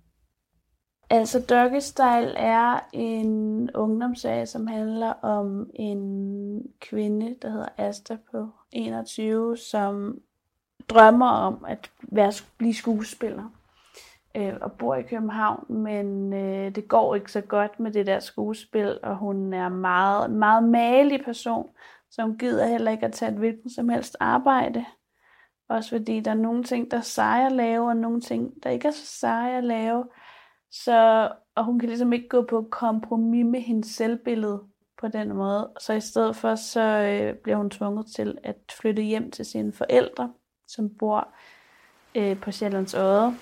Altså 1.10 1.40
Doggy 1.40 1.80
Style 1.80 2.34
er 2.38 2.80
en 2.94 3.70
ungdomsserie, 3.76 4.46
som 4.46 4.68
handler 4.68 5.14
om 5.14 5.70
en 5.74 6.62
kvinde, 6.80 7.36
der 7.42 7.50
hedder 7.50 7.70
Asta 7.78 8.18
på 8.32 8.50
21, 8.72 9.58
som 9.58 10.22
drømmer 10.90 11.30
om 11.30 11.66
at 11.68 11.92
være, 12.02 12.34
blive 12.58 12.74
skuespiller 12.74 13.50
øh, 14.36 14.54
og 14.62 14.72
bor 14.72 14.96
i 14.96 15.02
København, 15.02 15.66
men 15.70 16.34
øh, 16.34 16.76
det 16.76 16.88
går 16.88 17.16
ikke 17.16 17.32
så 17.32 17.42
godt 17.42 17.80
med 17.80 17.92
det 17.92 18.06
der 18.06 18.20
skuespil, 18.20 19.00
og 19.04 19.18
hun 19.18 19.54
er 19.54 19.70
meget, 19.70 20.32
meget 20.32 20.64
malig 20.64 21.24
person, 21.26 21.70
som 22.12 22.38
gider 22.38 22.68
heller 22.68 22.92
ikke 22.92 23.06
at 23.06 23.14
tage 23.14 23.32
et 23.32 23.38
hvilken 23.38 23.70
som 23.70 23.90
helst 23.90 24.18
arbejde. 24.20 24.86
Også 25.70 25.90
fordi 25.90 26.20
der 26.20 26.32
er 26.32 26.36
nogle 26.36 26.64
ting, 26.64 26.92
der 26.92 26.98
er 26.98 27.02
seje 27.02 27.46
at 27.46 27.52
lave, 27.52 27.88
og 27.88 27.98
nogle 27.98 28.22
ting, 28.22 28.64
der 28.64 28.70
ikke 28.70 28.88
er 28.88 28.92
så 28.92 29.06
seje 29.06 29.58
at 29.58 29.64
lave. 29.64 30.06
Så, 30.72 31.32
og 31.56 31.66
hun 31.66 31.80
kan 31.80 31.90
ligesom 31.90 32.14
ikke 32.14 32.28
gå 32.30 32.42
på 32.42 32.68
kompromis 32.72 33.46
med 33.46 33.62
hendes 33.62 33.88
selvbillede 33.88 34.62
på 35.02 35.08
den 35.08 35.34
måde. 35.34 35.72
Så 35.80 35.94
i 35.94 36.00
stedet 36.00 36.36
for, 36.36 36.56
så 36.56 36.82
øh, 36.82 37.36
bliver 37.36 37.58
hun 37.58 37.70
tvunget 37.70 38.06
til 38.16 38.38
at 38.44 38.56
flytte 38.72 39.02
hjem 39.02 39.32
til 39.32 39.46
sine 39.46 39.74
forældre, 39.74 40.34
som 40.68 40.90
bor 41.00 41.28
øh, 42.16 42.40
på 42.40 42.52
Sjællands 42.52 42.94
Odde 42.94 43.34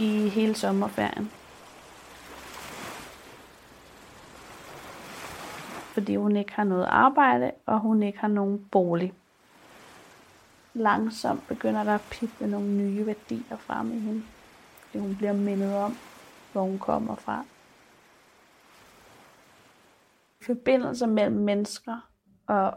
i 0.00 0.28
hele 0.28 0.54
sommerferien. 0.54 1.30
Fordi 5.94 6.16
hun 6.16 6.36
ikke 6.36 6.52
har 6.52 6.64
noget 6.64 6.84
arbejde, 6.84 7.50
og 7.66 7.80
hun 7.80 8.02
ikke 8.02 8.18
har 8.18 8.28
nogen 8.28 8.66
bolig. 8.70 9.12
Langsomt 10.74 11.48
begynder 11.48 11.84
der 11.84 11.94
at 11.94 12.08
pippe 12.10 12.46
nogle 12.46 12.68
nye 12.68 13.06
værdier 13.06 13.56
frem 13.56 13.92
i 13.92 13.98
hende. 13.98 14.22
Fordi 14.80 14.98
hun 14.98 15.16
bliver 15.16 15.32
mindet 15.32 15.76
om, 15.76 15.96
hvor 16.52 16.62
hun 16.62 16.78
kommer 16.78 17.14
fra. 17.14 17.44
Forbindelser 20.46 21.06
mellem 21.06 21.36
mennesker 21.36 22.10
og 22.46 22.72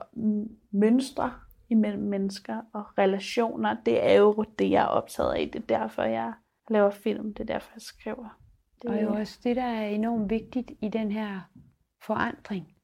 mønstre 0.72 1.34
imellem 1.70 2.04
mennesker 2.04 2.62
og 2.74 2.84
relationer, 2.98 3.76
det 3.86 4.06
er 4.10 4.14
jo 4.14 4.46
det, 4.60 4.72
jeg 4.72 4.84
er 4.84 4.88
optaget 4.88 5.34
af. 5.34 5.50
Det 5.54 5.62
er 5.62 5.80
derfor, 5.80 6.04
jeg 6.04 6.34
laver 6.74 6.90
film. 6.90 7.34
Det 7.34 7.40
er 7.40 7.54
derfor, 7.54 7.72
jeg 7.76 7.82
skriver. 7.82 8.40
Det 8.82 8.90
og 8.90 9.02
jo 9.02 9.14
også 9.14 9.40
det, 9.44 9.56
der 9.56 9.64
er 9.64 9.88
enormt 9.88 10.30
vigtigt 10.30 10.72
i 10.82 10.90
den 10.90 11.12
her 11.12 11.42
forandring, 12.06 12.76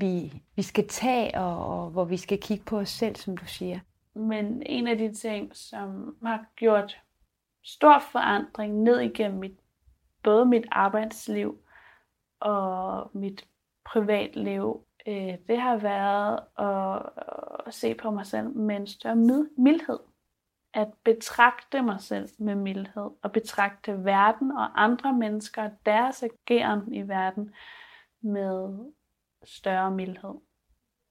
vi, 0.00 0.42
vi 0.56 0.62
skal 0.62 0.88
tage, 0.88 1.38
og, 1.38 1.66
og 1.66 1.90
hvor 1.90 2.04
vi 2.04 2.16
skal 2.16 2.40
kigge 2.40 2.64
på 2.64 2.78
os 2.78 2.88
selv, 2.88 3.16
som 3.16 3.36
du 3.36 3.46
siger. 3.46 3.80
Men 4.14 4.62
en 4.66 4.86
af 4.86 4.98
de 4.98 5.14
ting, 5.14 5.56
som 5.56 6.16
har 6.22 6.46
gjort 6.56 6.98
stor 7.64 7.98
forandring 8.12 8.82
ned 8.82 9.00
igennem 9.00 9.40
mit, 9.40 9.58
både 10.22 10.44
mit 10.44 10.64
arbejdsliv 10.70 11.58
og 12.40 13.10
mit 13.14 13.46
privatliv, 13.84 14.86
øh, 15.06 15.34
det 15.48 15.60
har 15.60 15.76
været 15.76 16.40
at, 16.58 17.02
at 17.66 17.74
se 17.74 17.94
på 17.94 18.10
mig 18.10 18.26
selv 18.26 18.56
med 18.56 18.76
en 18.76 18.86
større 18.86 19.46
mildhed 19.58 19.98
at 20.76 20.88
betragte 21.04 21.82
mig 21.82 22.00
selv 22.00 22.28
med 22.38 22.54
mildhed, 22.54 23.10
og 23.22 23.32
betragte 23.32 24.04
verden 24.04 24.52
og 24.52 24.82
andre 24.82 25.12
mennesker, 25.12 25.70
deres 25.86 26.22
ageren 26.22 26.94
i 26.94 27.08
verden 27.08 27.54
med 28.20 28.78
større 29.44 29.90
mildhed. 29.90 30.34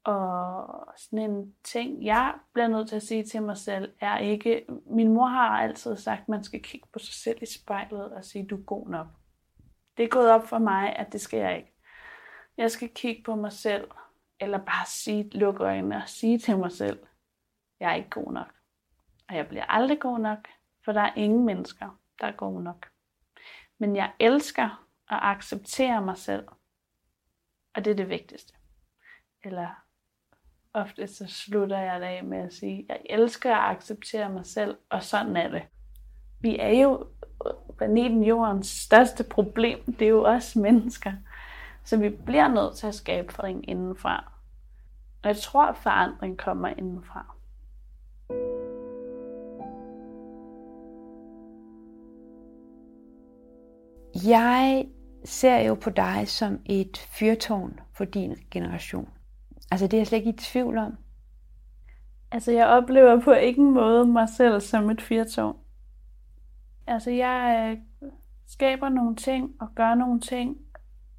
Og 0.03 0.93
sådan 0.97 1.31
en 1.31 1.55
ting, 1.63 2.05
jeg 2.05 2.33
bliver 2.53 2.67
nødt 2.67 2.89
til 2.89 2.95
at 2.95 3.03
sige 3.03 3.23
til 3.23 3.41
mig 3.41 3.57
selv, 3.57 3.93
er 3.99 4.17
ikke, 4.17 4.65
min 4.85 5.13
mor 5.13 5.27
har 5.27 5.49
altid 5.49 5.97
sagt, 5.97 6.21
at 6.21 6.29
man 6.29 6.43
skal 6.43 6.63
kigge 6.63 6.87
på 6.93 6.99
sig 6.99 7.13
selv 7.13 7.37
i 7.41 7.45
spejlet 7.45 8.13
og 8.13 8.25
sige, 8.25 8.47
du 8.47 8.57
er 8.57 8.63
god 8.63 8.89
nok. 8.89 9.07
Det 9.97 10.03
er 10.03 10.09
gået 10.09 10.31
op 10.31 10.47
for 10.47 10.59
mig, 10.59 10.95
at 10.95 11.13
det 11.13 11.21
skal 11.21 11.39
jeg 11.39 11.57
ikke. 11.57 11.73
Jeg 12.57 12.71
skal 12.71 12.89
kigge 12.89 13.23
på 13.23 13.35
mig 13.35 13.51
selv, 13.51 13.91
eller 14.39 14.57
bare 14.57 14.85
sige, 14.85 15.29
lukke 15.29 15.63
øjnene 15.63 15.95
og 15.95 16.09
sige 16.09 16.39
til 16.39 16.57
mig 16.57 16.71
selv, 16.71 16.99
jeg 17.79 17.91
er 17.91 17.95
ikke 17.95 18.09
god 18.09 18.31
nok. 18.33 18.54
Og 19.29 19.35
jeg 19.35 19.47
bliver 19.47 19.65
aldrig 19.65 19.99
god 19.99 20.19
nok, 20.19 20.47
for 20.85 20.91
der 20.91 21.01
er 21.01 21.13
ingen 21.15 21.45
mennesker, 21.45 21.99
der 22.21 22.27
er 22.27 22.31
gode 22.31 22.63
nok. 22.63 22.89
Men 23.77 23.95
jeg 23.95 24.11
elsker 24.19 24.85
at 25.09 25.19
acceptere 25.21 26.01
mig 26.01 26.17
selv. 26.17 26.47
Og 27.75 27.85
det 27.85 27.91
er 27.91 27.95
det 27.95 28.09
vigtigste. 28.09 28.53
Eller 29.43 29.69
ofte 30.73 31.07
så 31.07 31.27
slutter 31.27 31.79
jeg 31.79 31.99
det 31.99 32.05
af 32.05 32.23
med 32.23 32.37
at 32.37 32.53
sige, 32.53 32.85
jeg 32.89 33.01
elsker 33.09 33.55
at 33.55 33.75
acceptere 33.75 34.29
mig 34.29 34.45
selv, 34.45 34.77
og 34.89 35.03
sådan 35.03 35.37
er 35.37 35.49
det. 35.49 35.63
Vi 36.41 36.57
er 36.59 36.81
jo 36.81 37.07
planeten 37.77 38.23
jordens 38.23 38.67
største 38.67 39.23
problem, 39.23 39.93
det 39.93 40.01
er 40.01 40.09
jo 40.09 40.25
os 40.25 40.55
mennesker. 40.55 41.13
Så 41.83 41.97
vi 41.97 42.09
bliver 42.09 42.47
nødt 42.47 42.77
til 42.77 42.87
at 42.87 42.95
skabe 42.95 43.33
forandring 43.33 43.69
indenfra. 43.69 44.31
Og 45.23 45.29
jeg 45.29 45.37
tror, 45.37 45.65
at 45.65 45.77
forandring 45.77 46.37
kommer 46.37 46.67
indenfra. 46.67 47.34
Jeg 54.23 54.87
ser 55.25 55.57
jo 55.57 55.75
på 55.75 55.89
dig 55.89 56.27
som 56.27 56.59
et 56.65 56.97
fyrtårn 56.97 57.79
for 57.93 58.05
din 58.05 58.35
generation. 58.51 59.09
Altså 59.71 59.87
det 59.87 59.93
er 59.93 59.99
jeg 59.99 60.07
slet 60.07 60.17
ikke 60.17 60.29
i 60.29 60.37
tvivl 60.37 60.77
om. 60.77 60.97
Altså 62.31 62.51
jeg 62.51 62.67
oplever 62.67 63.21
på 63.21 63.31
ingen 63.31 63.73
måde 63.73 64.05
mig 64.05 64.29
selv 64.29 64.61
som 64.61 64.89
et 64.89 65.01
fyrtårn. 65.01 65.57
Altså 66.87 67.11
jeg 67.11 67.69
øh, 67.71 68.09
skaber 68.47 68.89
nogle 68.89 69.15
ting 69.15 69.55
og 69.59 69.67
gør 69.75 69.95
nogle 69.95 70.19
ting, 70.19 70.57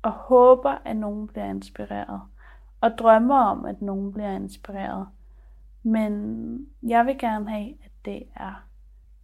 og 0.02 0.12
håber, 0.12 0.70
at 0.84 0.96
nogen 0.96 1.26
bliver 1.26 1.50
inspireret. 1.50 2.20
Og 2.80 2.90
drømmer 2.98 3.38
om, 3.38 3.64
at 3.64 3.82
nogen 3.82 4.12
bliver 4.12 4.32
inspireret. 4.32 5.08
Men 5.82 6.66
jeg 6.82 7.06
vil 7.06 7.18
gerne 7.18 7.50
have, 7.50 7.68
at 7.84 7.90
det 8.04 8.22
er 8.36 8.66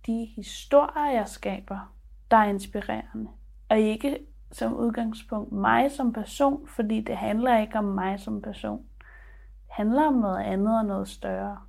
de 0.06 0.24
historier, 0.36 1.12
jeg 1.12 1.28
skaber, 1.28 1.94
der 2.30 2.36
er 2.36 2.44
inspirerende. 2.44 3.28
Og 3.72 3.80
ikke 3.80 4.18
som 4.50 4.76
udgangspunkt 4.76 5.52
mig 5.52 5.90
som 5.90 6.12
person, 6.12 6.68
fordi 6.68 7.00
det 7.00 7.16
handler 7.16 7.58
ikke 7.58 7.78
om 7.78 7.84
mig 7.84 8.20
som 8.20 8.42
person. 8.42 8.78
Det 9.66 9.70
handler 9.70 10.06
om 10.06 10.14
noget 10.14 10.42
andet 10.42 10.78
og 10.78 10.86
noget 10.86 11.08
større. 11.08 11.60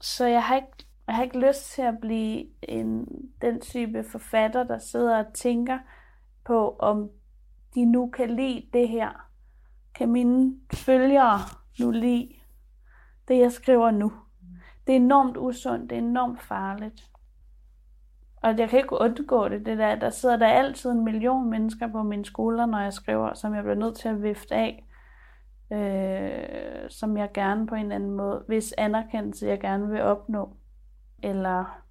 Så 0.00 0.26
jeg 0.26 0.44
har 0.44 0.56
ikke, 0.56 0.86
jeg 1.06 1.14
har 1.14 1.22
ikke 1.22 1.48
lyst 1.48 1.70
til 1.70 1.82
at 1.82 1.98
blive 2.00 2.46
en, 2.62 3.06
den 3.42 3.60
type 3.60 4.04
forfatter, 4.04 4.64
der 4.64 4.78
sidder 4.78 5.24
og 5.24 5.34
tænker 5.34 5.78
på, 6.44 6.76
om 6.78 7.10
de 7.74 7.84
nu 7.84 8.10
kan 8.10 8.30
lide 8.36 8.68
det 8.72 8.88
her. 8.88 9.30
Kan 9.94 10.12
mine 10.12 10.54
følgere 10.74 11.38
nu 11.80 11.90
lide 11.90 12.32
det, 13.28 13.38
jeg 13.38 13.52
skriver 13.52 13.90
nu? 13.90 14.12
Det 14.86 14.92
er 14.92 14.96
enormt 14.96 15.36
usundt, 15.36 15.90
det 15.90 15.98
er 15.98 16.02
enormt 16.02 16.42
farligt. 16.42 17.10
Og 18.42 18.58
jeg 18.58 18.68
kan 18.68 18.78
ikke 18.78 19.00
undgå 19.00 19.48
det, 19.48 19.66
det 19.66 19.78
der, 19.78 19.94
der 19.94 20.10
sidder 20.10 20.36
der 20.36 20.46
altid 20.46 20.90
en 20.90 21.04
million 21.04 21.50
mennesker 21.50 21.92
på 21.92 22.02
mine 22.02 22.24
skoler, 22.24 22.66
når 22.66 22.78
jeg 22.78 22.92
skriver, 22.92 23.34
som 23.34 23.54
jeg 23.54 23.62
bliver 23.62 23.76
nødt 23.76 23.96
til 23.96 24.08
at 24.08 24.22
vifte 24.22 24.54
af, 24.54 24.84
øh, 25.72 26.90
som 26.90 27.16
jeg 27.16 27.30
gerne 27.34 27.66
på 27.66 27.74
en 27.74 27.82
eller 27.82 27.94
anden 27.94 28.10
måde, 28.10 28.44
hvis 28.46 28.74
anerkendelse 28.78 29.46
jeg 29.46 29.60
gerne 29.60 29.88
vil 29.88 30.02
opnå, 30.02 30.56
eller 31.22 31.84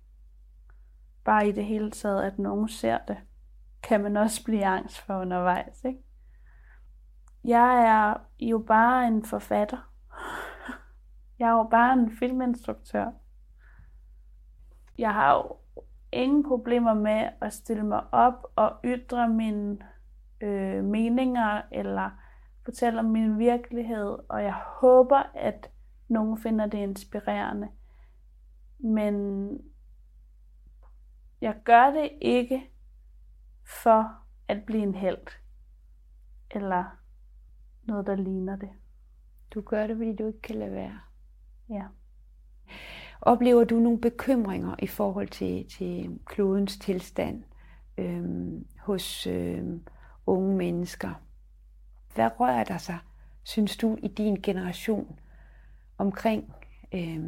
bare 1.26 1.48
i 1.48 1.52
det 1.52 1.66
hele 1.66 1.92
taget, 1.92 2.24
at 2.24 2.40
nogen 2.40 2.70
ser 2.70 2.98
det, 3.08 3.18
kan 3.84 4.04
man 4.04 4.18
også 4.18 4.44
blive 4.44 4.66
angst 4.66 4.98
for 5.00 5.22
undervejs. 5.22 5.84
Ikke? 5.86 6.00
Jeg 7.44 7.84
er 7.88 8.18
jo 8.40 8.64
bare 8.68 9.08
en 9.08 9.26
forfatter. 9.26 9.92
Jeg 11.40 11.48
er 11.48 11.52
jo 11.52 11.68
bare 11.72 11.94
en 11.94 12.18
filminstruktør. 12.18 13.06
Jeg 14.98 15.14
har 15.14 15.34
jo 15.34 15.56
ingen 16.12 16.44
problemer 16.44 16.94
med 16.94 17.30
at 17.42 17.54
stille 17.54 17.84
mig 17.84 18.14
op 18.14 18.46
og 18.56 18.80
ytre 18.86 19.30
mine 19.30 19.78
øh, 20.42 20.84
meninger 20.84 21.62
eller 21.72 22.10
fortælle 22.66 23.00
om 23.00 23.06
min 23.06 23.40
virkelighed, 23.40 24.18
og 24.30 24.44
jeg 24.44 24.54
håber, 24.54 25.24
at 25.36 25.72
nogen 26.08 26.38
finder 26.38 26.68
det 26.68 26.78
inspirerende. 26.78 27.70
Men 28.80 29.16
jeg 31.42 31.56
gør 31.64 31.90
det 31.90 32.10
ikke 32.22 32.72
for 33.84 34.14
at 34.48 34.66
blive 34.66 34.84
en 34.84 34.96
held, 34.96 35.28
eller 36.52 36.84
noget, 37.84 38.08
der 38.08 38.16
ligner 38.16 38.56
det. 38.56 38.70
Du 39.54 39.62
gør 39.62 39.88
det, 39.88 39.98
fordi 39.98 40.16
du 40.16 40.28
ikke 40.28 40.42
kan 40.42 40.56
lade 40.56 40.72
være. 40.72 41.00
Ja. 41.70 41.84
Oplever 43.22 43.64
du 43.64 43.80
nogle 43.80 44.02
bekymringer 44.02 44.76
i 44.80 44.88
forhold 44.88 45.28
til, 45.28 45.70
til 45.70 46.20
klodens 46.26 46.78
tilstand 46.78 47.44
øh, 47.98 48.26
hos 48.80 49.28
øh, 49.28 49.64
unge 50.26 50.58
mennesker? 50.58 51.14
Hvad 52.16 52.30
rører 52.40 52.64
der 52.64 52.78
sig, 52.78 52.98
synes 53.44 53.78
du, 53.78 53.98
i 54.04 54.08
din 54.08 54.36
generation 54.36 55.20
omkring 55.98 56.54
øh, 56.94 57.20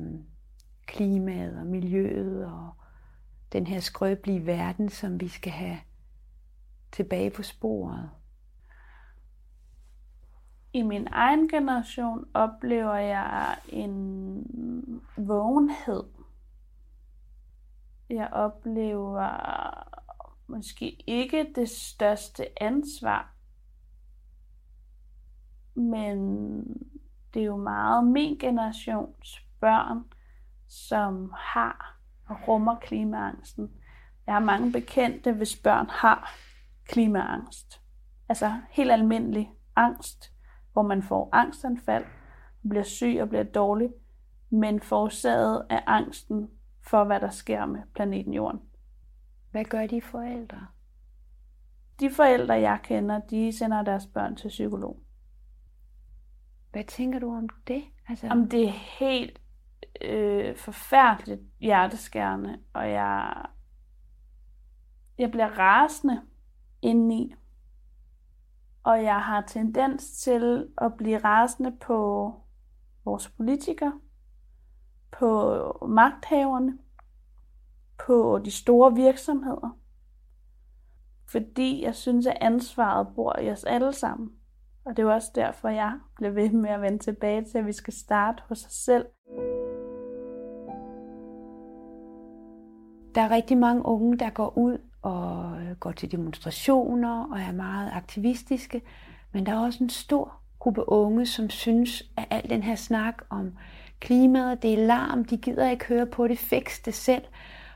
klimaet 0.85 1.59
og 1.59 1.65
miljøet 1.65 2.45
og 2.45 2.69
den 3.53 3.67
her 3.67 3.79
skrøbelige 3.79 4.45
verden, 4.45 4.89
som 4.89 5.19
vi 5.19 5.27
skal 5.27 5.51
have 5.51 5.77
tilbage 6.91 7.29
på 7.29 7.43
sporet? 7.43 8.09
I 10.73 10.81
min 10.81 11.07
egen 11.11 11.47
generation 11.47 12.25
oplever 12.33 12.95
jeg 12.95 13.55
en 13.69 14.43
vågenhed. 15.29 16.03
Jeg 18.09 18.29
oplever 18.31 19.29
måske 20.47 21.03
ikke 21.07 21.51
det 21.55 21.69
største 21.69 22.63
ansvar, 22.63 23.33
men 25.75 26.17
det 27.33 27.41
er 27.41 27.45
jo 27.45 27.57
meget 27.57 28.07
min 28.07 28.37
generations 28.37 29.45
børn, 29.59 30.03
som 30.67 31.33
har 31.37 31.99
og 32.25 32.37
rummer 32.47 32.75
klimaangsten. 32.75 33.71
Jeg 34.25 34.35
har 34.35 34.39
mange 34.39 34.71
bekendte, 34.71 35.33
hvis 35.33 35.61
børn 35.63 35.87
har 35.89 36.29
klimaangst. 36.85 37.81
Altså 38.29 38.61
helt 38.69 38.91
almindelig 38.91 39.51
angst 39.75 40.33
hvor 40.73 40.81
man 40.87 41.03
får 41.03 41.29
angstanfald, 41.31 42.05
bliver 42.69 42.83
syg 42.83 43.17
og 43.21 43.29
bliver 43.29 43.43
dårlig, 43.43 43.89
men 44.49 44.81
forårsaget 44.81 45.65
af 45.69 45.83
angsten 45.87 46.49
for, 46.81 47.03
hvad 47.03 47.19
der 47.19 47.29
sker 47.29 47.65
med 47.65 47.81
planeten 47.95 48.33
Jorden. 48.33 48.61
Hvad 49.51 49.65
gør 49.65 49.87
de 49.87 50.01
forældre? 50.01 50.67
De 51.99 52.09
forældre, 52.11 52.53
jeg 52.53 52.79
kender, 52.83 53.19
de 53.19 53.57
sender 53.57 53.81
deres 53.81 54.07
børn 54.07 54.35
til 54.35 54.47
psykolog. 54.47 55.03
Hvad 56.71 56.83
tænker 56.83 57.19
du 57.19 57.35
om 57.35 57.49
det? 57.67 57.83
Altså... 58.07 58.27
Om 58.27 58.49
det 58.49 58.63
er 58.63 58.99
helt 58.99 59.41
øh, 60.01 60.57
forfærdeligt 60.57 61.41
hjerteskærende, 61.59 62.59
og 62.73 62.91
jeg, 62.91 63.45
jeg 65.17 65.31
bliver 65.31 65.59
rasende 65.59 66.21
indeni. 66.81 67.35
Og 68.83 69.03
jeg 69.03 69.21
har 69.21 69.41
tendens 69.41 70.11
til 70.11 70.69
at 70.77 70.93
blive 70.97 71.17
rasende 71.17 71.77
på 71.81 72.33
vores 73.05 73.29
politikere, 73.29 73.99
på 75.19 75.87
magthaverne, 75.89 76.77
på 78.05 78.39
de 78.45 78.51
store 78.51 78.95
virksomheder. 78.95 79.77
Fordi 81.27 81.83
jeg 81.83 81.95
synes, 81.95 82.27
at 82.27 82.37
ansvaret 82.41 83.07
bor 83.15 83.39
i 83.39 83.51
os 83.51 83.63
alle 83.63 83.93
sammen. 83.93 84.29
Og 84.85 84.97
det 84.97 85.03
er 85.03 85.13
også 85.13 85.31
derfor, 85.35 85.69
jeg 85.69 85.99
bliver 86.15 86.31
ved 86.31 86.49
med 86.49 86.69
at 86.69 86.81
vende 86.81 86.97
tilbage 86.97 87.43
til, 87.43 87.57
at 87.57 87.65
vi 87.65 87.71
skal 87.71 87.93
starte 87.93 88.43
hos 88.49 88.65
os 88.65 88.73
selv. 88.73 89.05
Der 93.15 93.21
er 93.21 93.31
rigtig 93.31 93.57
mange 93.57 93.85
unge, 93.85 94.17
der 94.17 94.29
går 94.29 94.57
ud 94.57 94.77
og 95.01 95.61
øh, 95.61 95.75
går 95.75 95.91
til 95.91 96.11
demonstrationer 96.11 97.23
og 97.31 97.39
er 97.39 97.51
meget 97.51 97.91
aktivistiske. 97.93 98.81
Men 99.33 99.45
der 99.45 99.51
er 99.51 99.59
også 99.59 99.83
en 99.83 99.89
stor 99.89 100.33
gruppe 100.59 100.89
unge, 100.89 101.25
som 101.25 101.49
synes, 101.49 102.03
at 102.17 102.27
al 102.29 102.49
den 102.49 102.63
her 102.63 102.75
snak 102.75 103.21
om 103.29 103.51
klimaet, 103.99 104.61
det 104.61 104.73
er 104.73 104.85
larm, 104.85 105.25
de 105.25 105.37
gider 105.37 105.69
ikke 105.69 105.85
høre 105.85 106.05
på 106.05 106.27
det, 106.27 106.39
fix 106.39 106.81
det 106.85 106.93
selv. 106.93 107.23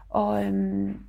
Og, 0.09 0.45
øhm, 0.45 0.99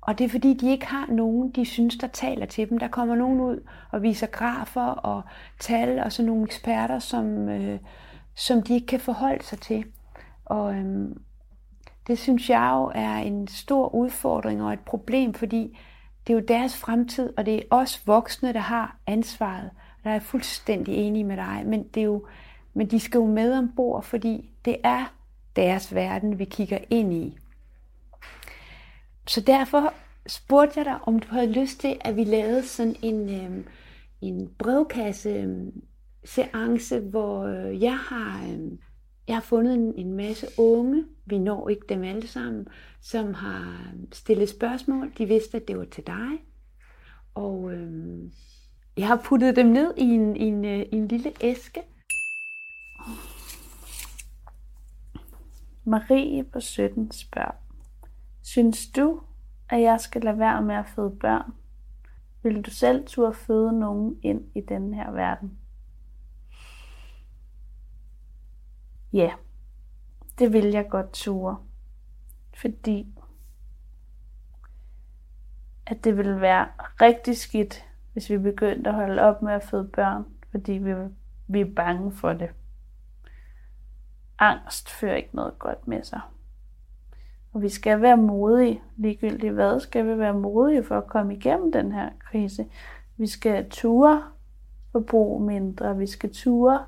og 0.00 0.18
det 0.18 0.24
er 0.24 0.28
fordi, 0.28 0.54
de 0.54 0.70
ikke 0.70 0.86
har 0.86 1.06
nogen, 1.06 1.50
de 1.50 1.64
synes, 1.64 1.96
der 1.96 2.06
taler 2.06 2.46
til 2.46 2.70
dem. 2.70 2.78
Der 2.78 2.88
kommer 2.88 3.14
nogen 3.14 3.40
ud 3.40 3.68
og 3.92 4.02
viser 4.02 4.26
grafer 4.26 4.86
og 4.86 5.22
tal 5.60 5.98
og 5.98 6.12
sådan 6.12 6.26
nogle 6.26 6.44
eksperter, 6.44 6.98
som, 6.98 7.48
øh, 7.48 7.78
som 8.34 8.62
de 8.62 8.74
ikke 8.74 8.86
kan 8.86 9.00
forholde 9.00 9.44
sig 9.44 9.60
til. 9.60 9.84
Og, 10.44 10.74
øhm, 10.74 11.20
det 12.06 12.18
synes 12.18 12.50
jeg 12.50 12.70
jo 12.74 12.92
er 12.94 13.16
en 13.16 13.48
stor 13.48 13.94
udfordring 13.94 14.62
og 14.62 14.72
et 14.72 14.80
problem, 14.80 15.34
fordi 15.34 15.78
det 16.26 16.32
er 16.32 16.38
jo 16.38 16.44
deres 16.48 16.76
fremtid, 16.76 17.32
og 17.36 17.46
det 17.46 17.54
er 17.54 17.62
os 17.70 18.06
voksne, 18.06 18.52
der 18.52 18.60
har 18.60 18.96
ansvaret. 19.06 19.70
Der 20.04 20.10
er 20.10 20.14
jeg 20.14 20.22
fuldstændig 20.22 20.94
enig 20.94 21.26
med 21.26 21.36
dig, 21.36 21.62
men, 21.66 21.82
det 21.94 22.00
er 22.00 22.04
jo, 22.04 22.26
men 22.76 22.86
de 22.86 23.00
skal 23.00 23.18
jo 23.18 23.26
med 23.26 23.58
ombord, 23.58 24.02
fordi 24.02 24.50
det 24.64 24.76
er 24.84 25.14
deres 25.56 25.94
verden, 25.94 26.38
vi 26.38 26.44
kigger 26.44 26.78
ind 26.90 27.14
i. 27.14 27.38
Så 29.26 29.40
derfor 29.40 29.94
spurgte 30.26 30.78
jeg 30.78 30.84
dig, 30.84 30.98
om 31.02 31.18
du 31.18 31.28
havde 31.28 31.52
lyst 31.52 31.80
til, 31.80 31.96
at 32.00 32.16
vi 32.16 32.24
lavede 32.24 32.62
sådan 32.62 32.96
en, 33.02 33.28
øh, 33.28 33.64
en 34.20 34.50
brevkasse-seance, 34.58 36.96
øh, 36.96 37.04
hvor 37.04 37.44
øh, 37.44 37.82
jeg 37.82 37.96
har 37.96 38.48
øh, 38.48 38.72
jeg 39.28 39.36
har 39.36 39.42
fundet 39.42 39.74
en, 39.74 39.94
en 39.96 40.12
masse 40.12 40.46
unge, 40.58 41.04
vi 41.24 41.38
når 41.38 41.68
ikke 41.68 41.86
dem 41.88 42.02
alle 42.02 42.26
sammen, 42.26 42.68
som 43.00 43.34
har 43.34 43.92
stillet 44.12 44.48
spørgsmål. 44.48 45.12
De 45.18 45.26
vidste, 45.26 45.56
at 45.56 45.68
det 45.68 45.78
var 45.78 45.84
til 45.84 46.06
dig. 46.06 46.30
Og 47.34 47.72
øh, 47.72 48.18
jeg 48.96 49.06
har 49.06 49.20
puttet 49.24 49.56
dem 49.56 49.66
ned 49.66 49.94
i 49.96 50.04
en, 50.04 50.36
i 50.36 50.44
en, 50.44 50.64
øh, 50.64 50.86
en 50.92 51.08
lille 51.08 51.32
æske. 51.40 51.82
Marie 55.84 56.44
på 56.44 56.60
17 56.60 57.10
spørger, 57.10 57.50
Synes 58.42 58.90
du, 58.90 59.22
at 59.68 59.80
jeg 59.80 60.00
skal 60.00 60.22
lade 60.22 60.38
være 60.38 60.62
med 60.62 60.74
at 60.74 60.86
føde 60.86 61.16
børn? 61.20 61.52
Vil 62.42 62.62
du 62.62 62.70
selv 62.70 63.06
turde 63.06 63.34
føde 63.34 63.78
nogen 63.80 64.18
ind 64.22 64.44
i 64.54 64.60
den 64.60 64.94
her 64.94 65.10
verden? 65.10 65.58
Ja, 69.12 69.32
det 70.38 70.52
vil 70.52 70.64
jeg 70.64 70.88
godt 70.88 71.12
ture. 71.12 71.56
Fordi 72.56 73.16
at 75.86 76.04
det 76.04 76.16
vil 76.16 76.40
være 76.40 76.68
rigtig 77.00 77.36
skidt, 77.36 77.84
hvis 78.12 78.30
vi 78.30 78.38
begyndte 78.38 78.90
at 78.90 78.96
holde 78.96 79.22
op 79.22 79.42
med 79.42 79.52
at 79.52 79.62
føde 79.62 79.90
børn, 79.92 80.24
fordi 80.50 80.72
vi, 80.72 80.94
vi 81.46 81.60
er 81.60 81.74
bange 81.76 82.12
for 82.12 82.32
det. 82.32 82.50
Angst 84.38 84.90
fører 84.90 85.16
ikke 85.16 85.36
noget 85.36 85.58
godt 85.58 85.88
med 85.88 86.02
sig. 86.02 86.20
Og 87.52 87.62
vi 87.62 87.68
skal 87.68 88.02
være 88.02 88.16
modige, 88.16 88.82
ligegyldigt 88.96 89.52
hvad, 89.52 89.80
skal 89.80 90.06
vi 90.06 90.18
være 90.18 90.34
modige 90.34 90.84
for 90.84 90.98
at 90.98 91.06
komme 91.06 91.34
igennem 91.34 91.72
den 91.72 91.92
her 91.92 92.10
krise. 92.20 92.66
Vi 93.16 93.26
skal 93.26 93.70
ture 93.70 94.22
forbruge 94.92 95.46
mindre, 95.46 95.96
vi 95.96 96.06
skal 96.06 96.32
ture 96.32 96.84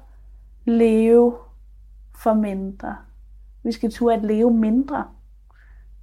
leve 0.64 1.36
for 2.14 2.34
mindre. 2.34 2.96
Vi 3.62 3.72
skal 3.72 3.90
ture 3.90 4.14
at 4.14 4.22
leve 4.22 4.50
mindre. 4.50 5.04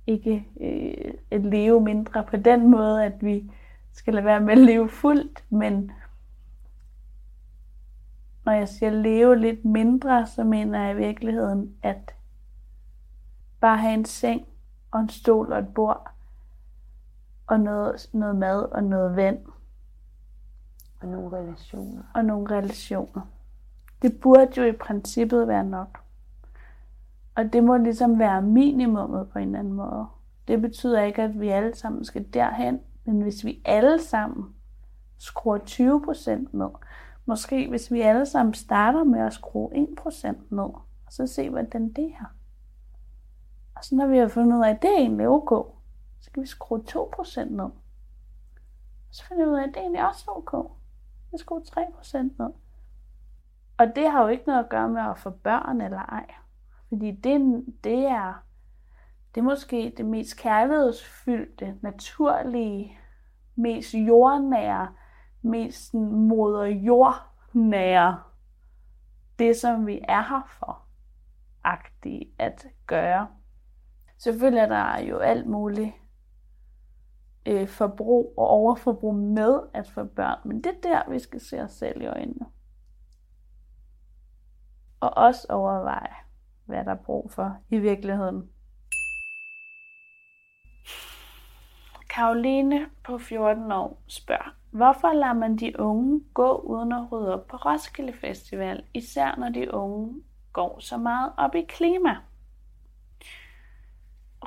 Ikke 0.08 0.48
øh, 0.62 1.14
at 1.32 1.42
leve 1.42 1.82
mindre 1.82 2.24
på 2.24 2.38
den 2.38 2.72
måde, 2.72 3.06
at 3.06 3.14
vi 3.22 3.52
skal 3.94 4.14
lade 4.14 4.26
være 4.26 4.42
med 4.42 4.52
at 4.52 4.58
leve 4.58 4.90
fuldt, 4.90 5.44
men 5.50 5.92
når 8.46 8.52
jeg 8.52 8.70
siger 8.70 8.92
leve 8.92 9.36
lidt 9.36 9.66
mindre, 9.66 10.28
så 10.28 10.44
mener 10.44 10.84
jeg 10.84 10.96
i 10.96 10.98
virkeligheden, 10.98 11.76
at 11.84 12.16
bare 13.60 13.78
have 13.78 13.94
en 13.94 14.06
seng 14.06 14.48
og 14.92 15.00
en 15.00 15.10
stol 15.10 15.54
og 15.54 15.60
et 15.60 15.74
bord 15.74 16.10
og 17.48 17.60
noget, 17.60 18.10
noget 18.14 18.36
mad 18.36 18.62
og 18.62 18.84
noget 18.84 19.16
vand. 19.16 19.40
Og 21.02 21.08
nogle 21.08 21.38
relationer. 21.38 22.04
Og 22.14 22.26
nogle 22.26 22.56
relationer. 22.56 23.22
Det 24.02 24.20
burde 24.22 24.52
jo 24.58 24.64
i 24.64 24.72
princippet 24.72 25.48
være 25.48 25.64
nok. 25.64 26.00
Og 27.36 27.54
det 27.54 27.64
må 27.64 27.78
ligesom 27.78 28.20
være 28.20 28.42
minimummet 28.42 29.30
på 29.30 29.40
en 29.40 29.48
eller 29.48 29.60
anden 29.60 29.74
måde. 29.74 30.06
Det 30.48 30.62
betyder 30.62 31.02
ikke, 31.02 31.22
at 31.22 31.40
vi 31.40 31.50
alle 31.50 31.76
sammen 31.76 32.06
skal 32.06 32.26
derhen, 32.34 32.80
men 33.06 33.22
hvis 33.22 33.46
vi 33.46 33.62
alle 33.66 34.02
sammen 34.02 34.56
skruer 35.18 35.58
20% 35.58 36.58
ned, 36.58 36.70
måske 37.26 37.70
hvis 37.70 37.92
vi 37.92 38.02
alle 38.02 38.26
sammen 38.26 38.54
starter 38.54 39.04
med 39.04 39.20
at 39.20 39.34
skrue 39.34 39.72
1% 39.72 40.28
ned, 40.50 40.60
og 41.06 41.10
så 41.10 41.28
se, 41.28 41.50
hvordan 41.50 41.94
det 41.94 42.06
er. 42.06 42.36
Og 43.76 43.84
så 43.84 43.96
når 43.96 44.08
vi 44.08 44.18
har 44.18 44.28
fundet 44.28 44.58
ud 44.58 44.64
af, 44.64 44.70
at 44.70 44.82
det 44.82 44.90
er 44.90 44.98
egentlig 44.98 45.28
ok, 45.28 45.76
så 46.22 46.32
kan 46.32 46.42
vi 46.44 46.48
skrue 46.48 46.84
2% 46.90 47.44
ned. 47.44 47.60
Og 47.64 47.72
så 49.12 49.26
finder 49.26 49.46
vi 49.46 49.52
ud 49.52 49.58
af, 49.58 49.64
at 49.64 49.70
det 49.70 49.78
er 49.78 49.82
egentlig 49.82 50.08
også 50.08 50.26
ok. 50.28 50.72
Vi 51.32 51.38
skruer 51.38 51.60
3% 51.60 52.18
ned. 52.18 52.54
Og 53.78 53.96
det 53.96 54.12
har 54.12 54.22
jo 54.22 54.28
ikke 54.28 54.44
noget 54.48 54.64
at 54.64 54.70
gøre 54.70 54.90
med 54.90 55.02
at 55.02 55.18
få 55.18 55.30
børn 55.30 55.82
eller 55.82 56.00
ej. 56.00 56.26
Fordi 56.90 57.12
det, 57.12 57.66
det 57.84 58.06
er 58.06 58.46
det 59.36 59.42
er 59.42 59.46
måske 59.46 59.94
det 59.98 60.06
mest 60.06 60.38
kærlighedsfyldte, 60.38 61.76
naturlige, 61.82 63.00
mest 63.56 63.94
jordnære, 63.94 64.88
mest 65.46 65.94
moder 65.94 66.66
jordnære, 66.66 68.24
det 69.40 69.56
som 69.56 69.88
vi 69.88 70.00
er 70.10 70.22
her 70.22 70.56
for, 70.60 70.86
agtigt 71.64 72.30
at 72.40 72.68
gøre. 72.88 73.28
Selvfølgelig 74.18 74.62
er 74.62 74.68
der 74.68 75.00
jo 75.00 75.18
alt 75.18 75.48
muligt 75.48 75.94
øh, 77.46 77.68
forbrug 77.68 78.34
og 78.38 78.48
overforbrug 78.48 79.16
med 79.16 79.60
at 79.74 79.90
få 79.90 80.04
børn, 80.04 80.40
men 80.46 80.64
det 80.64 80.66
er 80.66 80.82
der, 80.84 81.12
vi 81.12 81.20
skal 81.20 81.42
se 81.42 81.62
os 81.62 81.72
selv 81.72 82.02
i 82.02 82.06
øjnene. 82.06 82.46
Og 85.00 85.18
også 85.18 85.48
overveje, 85.50 86.16
hvad 86.66 86.86
der 86.86 86.92
er 86.92 87.04
brug 87.04 87.32
for 87.32 87.58
i 87.70 87.78
virkeligheden. 87.78 88.50
Karoline 92.10 92.90
på 93.04 93.18
14 93.18 93.72
år 93.72 94.04
spørger, 94.08 94.56
hvorfor 94.76 95.14
lader 95.14 95.34
man 95.34 95.56
de 95.58 95.80
unge 95.80 96.22
gå 96.34 96.58
uden 96.58 96.92
at 96.92 97.12
rydde 97.12 97.34
op 97.34 97.48
på 97.48 97.58
Roskilde 97.58 98.14
Festival, 98.14 98.84
især 98.94 99.36
når 99.36 99.50
de 99.50 99.74
unge 99.74 100.24
går 100.54 100.80
så 100.80 100.98
meget 100.98 101.34
op 101.38 101.56
i 101.56 101.62
klima? 101.62 102.18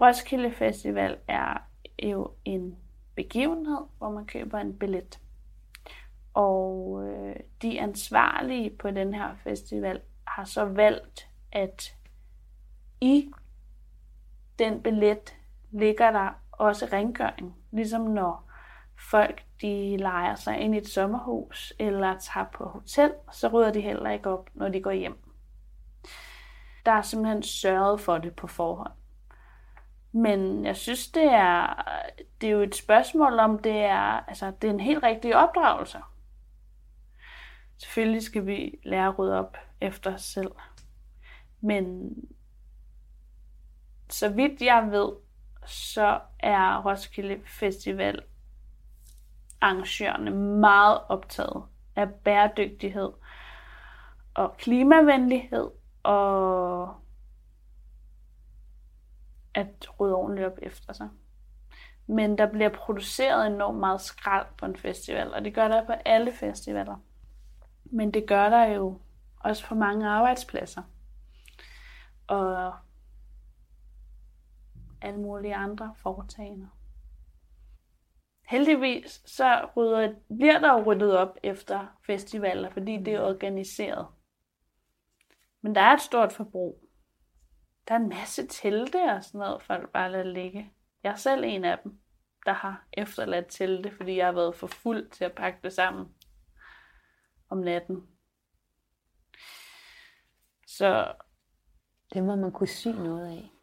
Roskilde 0.01 0.53
Festival 0.53 1.19
er 1.29 1.57
jo 2.03 2.31
en 2.45 2.77
begivenhed, 3.15 3.81
hvor 3.99 4.11
man 4.11 4.27
køber 4.27 4.59
en 4.59 4.79
billet. 4.79 5.21
Og 6.35 7.03
øh, 7.05 7.37
de 7.63 7.81
ansvarlige 7.81 8.71
på 8.71 8.91
den 8.91 9.15
her 9.15 9.35
festival 9.45 10.01
har 10.27 10.45
så 10.45 10.65
valgt, 10.65 11.29
at 11.53 11.97
i 13.01 13.31
den 14.59 14.83
billet 14.83 15.37
ligger 15.71 16.11
der 16.11 16.31
også 16.53 16.89
rengøring. 16.93 17.57
Ligesom 17.71 18.01
når 18.01 18.48
folk 18.99 19.45
de 19.61 19.97
leger 19.97 20.35
sig 20.35 20.59
ind 20.59 20.75
i 20.75 20.79
et 20.79 20.89
sommerhus 20.89 21.73
eller 21.79 22.19
tager 22.19 22.47
på 22.53 22.65
hotel, 22.65 23.13
så 23.33 23.49
rydder 23.49 23.73
de 23.73 23.81
heller 23.81 24.11
ikke 24.11 24.31
op, 24.31 24.51
når 24.55 24.69
de 24.69 24.83
går 24.83 24.93
hjem. 24.93 25.19
Der 26.87 26.93
er 26.93 27.03
simpelthen 27.03 27.43
sørget 27.43 28.01
for 28.01 28.19
det 28.19 28.37
på 28.37 28.47
forhånd. 28.47 28.93
Men 30.13 30.65
jeg 30.65 30.77
synes, 30.77 31.09
det 31.09 31.25
er, 31.25 31.83
det 32.41 32.47
er 32.47 32.51
jo 32.51 32.61
et 32.61 32.75
spørgsmål 32.75 33.39
om, 33.39 33.59
det 33.59 33.77
er, 33.77 34.29
altså, 34.29 34.53
det 34.63 34.69
er 34.69 34.75
en 34.75 34.81
helt 34.81 35.03
rigtig 35.03 35.37
opdragelse. 35.37 35.99
Selvfølgelig 37.79 38.23
skal 38.23 38.47
vi 38.47 38.81
lære 38.85 39.09
at 39.09 39.19
rydde 39.19 39.39
op 39.39 39.57
efter 39.81 40.15
os 40.15 40.23
selv. 40.23 40.53
Men 41.61 42.15
så 44.11 44.29
vidt 44.29 44.63
jeg 44.63 44.89
ved, 44.91 45.13
så 45.67 46.21
er 46.41 46.83
Roskilde 46.85 47.41
Festival 47.45 48.23
arrangørerne 49.61 50.31
meget 50.61 51.01
optaget 51.09 51.65
af 51.97 52.15
bæredygtighed 52.15 53.13
og 54.35 54.57
klimavenlighed 54.57 55.71
og 56.03 56.95
at 59.55 59.87
rydde 60.01 60.15
ordentligt 60.15 60.47
op 60.47 60.59
efter 60.63 60.93
sig. 60.93 61.09
Men 62.07 62.39
der 62.39 62.47
bliver 62.47 62.69
produceret 62.69 63.47
enormt 63.47 63.79
meget 63.79 64.01
skrald 64.01 64.47
på 64.59 64.67
en 64.67 64.77
festival, 64.77 65.35
og 65.35 65.45
det 65.45 65.55
gør 65.55 65.69
der 65.69 65.87
på 65.87 65.93
alle 65.93 66.33
festivaler. 66.33 66.97
Men 67.85 68.11
det 68.15 68.29
gør 68.29 68.49
der 68.49 68.65
jo 68.65 69.01
også 69.41 69.67
på 69.67 69.75
mange 69.75 70.09
arbejdspladser. 70.09 70.83
Og 72.27 72.75
alle 75.01 75.21
mulige 75.21 75.55
andre 75.55 75.95
foretagender. 75.97 76.67
Heldigvis 78.49 79.23
så 79.27 79.69
rydder, 79.77 80.15
bliver 80.39 80.59
der 80.59 80.73
jo 80.73 80.83
ryddet 80.83 81.17
op 81.17 81.37
efter 81.43 81.99
festivaler, 82.07 82.71
fordi 82.71 82.97
det 82.97 83.15
er 83.15 83.21
organiseret. 83.21 84.07
Men 85.61 85.75
der 85.75 85.81
er 85.81 85.95
et 85.95 86.01
stort 86.01 86.33
forbrug. 86.33 86.89
Der 87.89 87.95
er 87.95 87.99
en 87.99 88.09
masse 88.09 88.47
telte 88.47 89.03
og 89.03 89.25
sådan 89.25 89.39
noget, 89.39 89.63
folk 89.63 89.93
bare 89.93 90.13
lader 90.13 90.25
ligge. 90.25 90.73
Jeg 91.03 91.11
er 91.11 91.17
selv 91.17 91.45
en 91.45 91.65
af 91.65 91.79
dem, 91.79 92.01
der 92.47 92.53
har 92.53 92.87
efterladt 92.93 93.47
telte, 93.49 93.91
fordi 93.97 94.17
jeg 94.17 94.27
har 94.27 94.33
været 94.33 94.57
for 94.57 94.67
fuld 94.67 95.11
til 95.11 95.25
at 95.25 95.35
pakke 95.35 95.59
det 95.63 95.73
sammen 95.73 96.15
om 97.49 97.59
natten. 97.59 98.07
Så 100.67 101.15
det 102.15 102.25
må 102.25 102.37
man 102.37 102.53
kunne 102.53 102.67
sy 102.67 102.89
noget 102.89 103.27
af. 103.27 103.58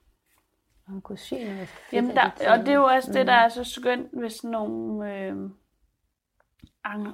Noget 0.88 1.20
fedt 1.20 1.94
Jamen 1.94 2.16
der, 2.16 2.52
og 2.52 2.60
det 2.60 2.68
er 2.68 2.74
jo 2.74 2.84
også 2.84 3.14
det, 3.14 3.28
der 3.28 3.34
er 3.34 3.50
så 3.50 3.64
skønt 3.64 4.10
ved 4.14 4.30
sådan 4.30 4.52
nogle 4.52 5.14
øh, 5.14 5.36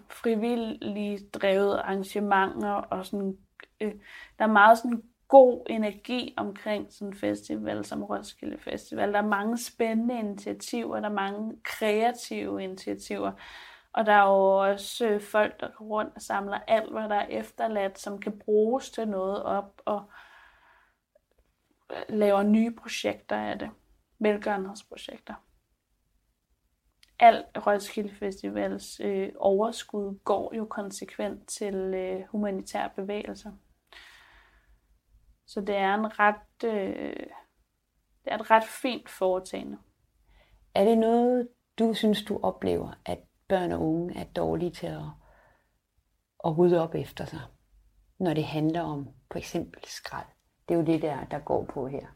frivillige 0.10 1.20
drevet 1.34 1.78
arrangementer, 1.78 2.72
og 2.72 3.06
sådan, 3.06 3.38
øh, 3.82 3.94
der 4.40 4.46
er 4.46 4.52
meget 4.52 4.78
sådan 4.78 5.04
god 5.28 5.66
energi 5.70 6.34
omkring 6.38 6.94
sådan 6.94 7.08
en 7.08 7.18
festival 7.18 7.86
som 7.86 8.04
Roskilde 8.04 8.58
Festival. 8.58 9.14
Der 9.14 9.20
er 9.20 9.28
mange 9.28 9.58
spændende 9.58 10.20
initiativer, 10.20 11.00
der 11.00 11.10
er 11.10 11.14
mange 11.14 11.54
kreative 11.64 12.64
initiativer. 12.64 13.32
Og 13.94 14.06
der 14.06 14.14
er 14.14 14.28
jo 14.28 14.72
også 14.72 15.08
øh, 15.08 15.22
folk, 15.22 15.60
der 15.60 15.68
går 15.78 15.86
rundt 15.86 16.16
og 16.16 16.22
samler 16.22 16.60
alt, 16.68 16.92
hvad 16.92 17.10
der 17.10 17.16
er 17.16 17.28
efterladt, 17.28 18.00
som 18.00 18.20
kan 18.20 18.40
bruges 18.40 18.92
til 18.92 19.08
noget 19.08 19.44
op 19.44 19.82
og 19.86 20.04
laver 22.10 22.44
nye 22.44 22.72
projekter 22.72 23.36
af 23.36 23.60
det. 23.60 23.70
Velgørenhedsprojekter. 24.20 25.34
Alt 27.20 27.68
Roskilde 27.68 28.16
Festivals 28.16 29.00
øh, 29.00 29.30
overskud 29.38 30.20
går 30.24 30.56
jo 30.56 30.66
konsekvent 30.66 31.48
til 31.48 31.76
øh, 31.76 32.24
humanitære 32.30 32.90
bevægelser. 32.96 33.52
Så 35.48 35.62
det 35.62 35.76
er 35.76 35.94
en 35.94 36.20
ret, 36.20 36.64
øh, 36.66 37.28
det 38.24 38.34
er 38.34 38.38
et 38.38 38.52
ret 38.52 38.64
fint 38.64 39.10
foretagende. 39.10 39.78
Er 40.76 40.86
det 40.86 40.98
noget, 40.98 41.48
du 41.80 41.94
synes, 41.94 42.24
du 42.24 42.40
oplever, 42.44 42.92
at 43.06 43.20
børn 43.48 43.72
og 43.72 43.82
unge 43.82 44.20
er 44.20 44.24
dårlige 44.24 44.72
til 44.72 44.88
at, 44.88 45.06
at 46.46 46.58
rydde 46.58 46.82
op 46.84 46.96
efter 46.96 47.26
sig, 47.26 47.42
når 48.20 48.34
det 48.34 48.44
handler 48.44 48.82
om 48.82 49.08
for 49.32 49.40
eksempel 49.40 49.86
skrald? 49.86 50.28
Det 50.72 50.78
er 50.78 50.82
jo 50.82 50.86
det, 50.86 51.02
der, 51.02 51.26
der 51.26 51.40
går 51.40 51.66
på 51.66 51.88
her. 51.88 52.08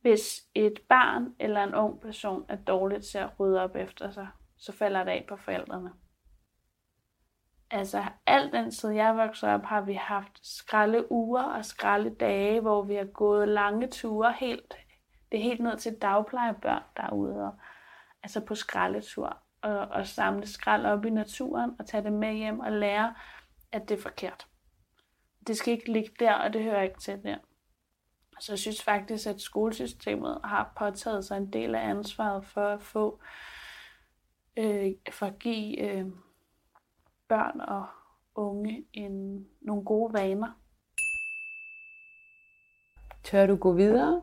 Hvis 0.00 0.42
et 0.54 0.80
barn 0.88 1.34
eller 1.38 1.64
en 1.64 1.74
ung 1.74 2.00
person 2.00 2.44
er 2.48 2.56
dårligt 2.56 3.04
til 3.04 3.18
at 3.18 3.40
rydde 3.40 3.62
op 3.62 3.76
efter 3.76 4.10
sig, 4.10 4.28
så 4.56 4.72
falder 4.72 5.04
det 5.04 5.10
af 5.10 5.26
på 5.28 5.36
forældrene. 5.36 5.92
Altså, 7.70 8.04
al 8.26 8.52
den 8.52 8.70
tid 8.70 8.90
jeg 8.90 9.16
voksede 9.16 9.54
op, 9.54 9.62
har 9.62 9.80
vi 9.80 9.94
haft 9.94 10.46
skralde 10.46 11.12
uger 11.12 11.42
og 11.42 11.64
skralde 11.64 12.14
dage, 12.14 12.60
hvor 12.60 12.82
vi 12.82 12.94
har 12.94 13.04
gået 13.04 13.48
lange 13.48 13.88
ture 13.88 14.32
helt, 14.32 14.74
det 15.32 15.38
er 15.38 15.44
helt 15.44 15.60
ned 15.60 15.76
til 15.76 15.94
dagplejebørn 16.02 16.82
derude, 16.96 17.46
og, 17.46 17.58
altså 18.22 18.44
på 18.44 18.54
skraldetur, 18.54 19.36
og, 19.62 19.78
og 19.78 20.06
samle 20.06 20.46
skrald 20.46 20.86
op 20.86 21.04
i 21.04 21.10
naturen, 21.10 21.76
og 21.78 21.86
tage 21.86 22.04
det 22.04 22.12
med 22.12 22.34
hjem 22.34 22.60
og 22.60 22.72
lære, 22.72 23.14
at 23.72 23.88
det 23.88 23.98
er 23.98 24.02
forkert. 24.02 24.49
Det 25.46 25.56
skal 25.56 25.72
ikke 25.72 25.92
ligge 25.92 26.10
der, 26.18 26.34
og 26.34 26.52
det 26.52 26.62
hører 26.62 26.82
ikke 26.82 27.00
til 27.00 27.22
der. 27.22 27.36
Så 28.40 28.52
jeg 28.52 28.58
synes 28.58 28.82
faktisk, 28.82 29.26
at 29.26 29.40
skolesystemet 29.40 30.40
har 30.44 30.72
påtaget 30.78 31.24
sig 31.24 31.36
en 31.36 31.52
del 31.52 31.74
af 31.74 31.88
ansvaret 31.88 32.44
for 32.44 32.66
at 32.66 32.82
få, 32.82 33.20
øh, 34.56 34.92
for 35.10 35.26
at 35.26 35.38
give 35.38 35.80
øh, 35.80 36.06
børn 37.28 37.60
og 37.60 37.86
unge 38.34 38.84
en, 38.92 39.46
nogle 39.60 39.84
gode 39.84 40.12
vaner. 40.12 40.52
Tør 43.24 43.46
du 43.46 43.56
gå 43.56 43.72
videre? 43.72 44.22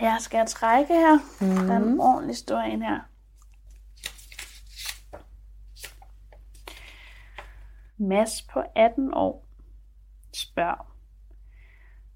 Jeg 0.00 0.16
skal 0.20 0.46
trække 0.46 0.94
her. 0.94 1.18
Mm. 1.40 1.66
Der 1.66 1.74
er 1.74 1.78
en 1.78 2.00
ordentlig 2.00 2.36
stor 2.36 2.58
en 2.58 2.82
her. 2.82 3.00
Mads 7.96 8.42
på 8.42 8.62
18 8.76 9.14
år 9.14 9.47
spørger, 10.38 10.94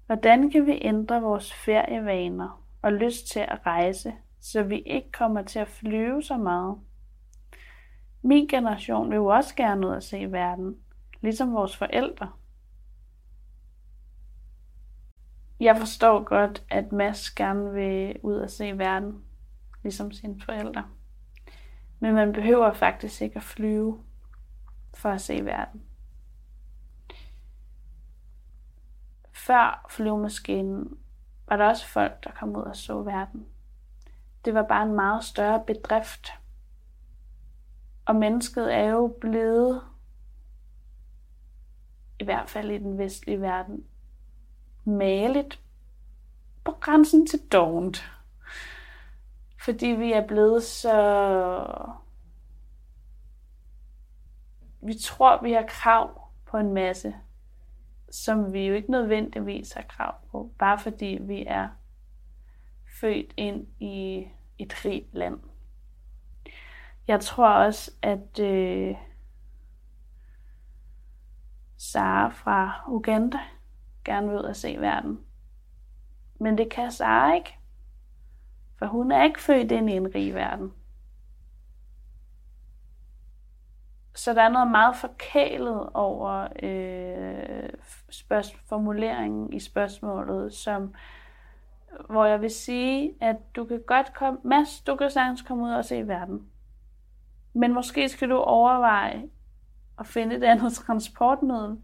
hvordan 0.05 0.51
kan 0.51 0.65
vi 0.65 0.79
ændre 0.81 1.21
vores 1.21 1.53
ferievaner 1.53 2.65
og 2.81 2.93
lyst 2.93 3.27
til 3.27 3.39
at 3.39 3.65
rejse, 3.65 4.13
så 4.39 4.63
vi 4.63 4.79
ikke 4.79 5.11
kommer 5.11 5.41
til 5.41 5.59
at 5.59 5.67
flyve 5.67 6.23
så 6.23 6.37
meget? 6.37 6.77
Min 8.21 8.47
generation 8.47 9.09
vil 9.09 9.15
jo 9.15 9.25
også 9.25 9.55
gerne 9.55 9.87
ud 9.87 9.91
og 9.91 10.03
se 10.03 10.31
verden, 10.31 10.77
ligesom 11.21 11.53
vores 11.53 11.77
forældre. 11.77 12.31
Jeg 15.59 15.77
forstår 15.77 16.23
godt, 16.23 16.63
at 16.69 16.91
Mads 16.91 17.31
gerne 17.31 17.73
vil 17.73 18.19
ud 18.23 18.35
og 18.35 18.49
se 18.49 18.77
verden, 18.77 19.23
ligesom 19.83 20.11
sine 20.11 20.41
forældre. 20.41 20.83
Men 21.99 22.13
man 22.13 22.33
behøver 22.33 22.73
faktisk 22.73 23.21
ikke 23.21 23.35
at 23.35 23.43
flyve 23.43 24.03
for 24.93 25.09
at 25.09 25.21
se 25.21 25.45
verden. 25.45 25.81
Før 29.45 29.85
flyvemaskinen 29.89 30.97
var 31.47 31.57
der 31.57 31.65
også 31.65 31.87
folk, 31.87 32.23
der 32.23 32.31
kom 32.31 32.55
ud 32.55 32.61
og 32.61 32.75
så 32.75 33.01
verden. 33.01 33.45
Det 34.45 34.53
var 34.53 34.63
bare 34.63 34.83
en 34.83 34.93
meget 34.93 35.23
større 35.23 35.63
bedrift. 35.67 36.27
Og 38.05 38.15
mennesket 38.15 38.73
er 38.73 38.83
jo 38.83 39.17
blevet, 39.21 39.83
i 42.19 42.23
hvert 42.23 42.49
fald 42.49 42.71
i 42.71 42.77
den 42.77 42.97
vestlige 42.97 43.41
verden, 43.41 43.85
maligt 44.85 45.61
på 46.63 46.71
grænsen 46.71 47.27
til 47.27 47.39
dovent. 47.51 48.11
Fordi 49.63 49.87
vi 49.87 50.13
er 50.13 50.27
blevet 50.27 50.63
så... 50.63 51.93
Vi 54.81 54.93
tror, 55.01 55.41
vi 55.41 55.51
har 55.51 55.65
krav 55.67 56.27
på 56.45 56.57
en 56.57 56.73
masse, 56.73 57.15
som 58.13 58.53
vi 58.53 58.67
jo 58.67 58.73
ikke 58.73 58.91
nødvendigvis 58.91 59.71
har 59.71 59.81
krav 59.81 60.15
på, 60.31 60.51
bare 60.59 60.79
fordi 60.79 61.17
vi 61.21 61.43
er 61.47 61.69
født 62.99 63.33
ind 63.37 63.67
i 63.79 64.27
et 64.57 64.85
rigt 64.85 65.13
land. 65.13 65.39
Jeg 67.07 67.19
tror 67.19 67.49
også, 67.49 67.91
at 68.01 68.39
øh, 68.39 68.95
Sara 71.77 72.29
fra 72.29 72.83
Uganda 72.87 73.39
gerne 74.05 74.27
vil 74.27 74.37
ud 74.37 74.43
og 74.43 74.55
se 74.55 74.77
verden. 74.79 75.19
Men 76.39 76.57
det 76.57 76.71
kan 76.71 76.91
Sara 76.91 77.33
ikke. 77.33 77.57
For 78.79 78.85
hun 78.85 79.11
er 79.11 79.23
ikke 79.23 79.41
født 79.41 79.71
ind 79.71 79.89
i 79.89 79.93
en 79.93 80.15
rig 80.15 80.33
verden. 80.33 80.73
Så 84.15 84.33
der 84.33 84.41
er 84.41 84.49
noget 84.49 84.71
meget 84.71 84.95
forkælet 84.95 85.89
over 85.93 86.47
øh, 86.63 87.69
spørg- 88.09 88.59
formuleringen 88.65 89.53
i 89.53 89.59
spørgsmålet, 89.59 90.53
som, 90.53 90.93
hvor 92.09 92.25
jeg 92.25 92.41
vil 92.41 92.49
sige, 92.49 93.13
at 93.21 93.35
du 93.55 93.65
kan 93.65 93.81
godt 93.87 94.13
komme, 94.13 94.39
Mads, 94.43 94.81
du 94.81 94.95
kan 94.95 95.09
sagtens 95.09 95.41
komme 95.41 95.63
ud 95.63 95.71
og 95.71 95.85
se 95.85 96.07
verden. 96.07 96.47
Men 97.53 97.73
måske 97.73 98.09
skal 98.09 98.29
du 98.29 98.37
overveje 98.37 99.23
at 99.99 100.07
finde 100.07 100.35
et 100.35 100.43
andet 100.43 100.73
transportmiddel, 100.85 101.77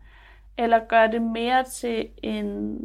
eller 0.58 0.80
gøre 0.88 1.12
det 1.12 1.22
mere 1.22 1.64
til 1.64 2.10
en 2.24 2.80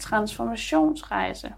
transformationsrejse. 0.00 1.54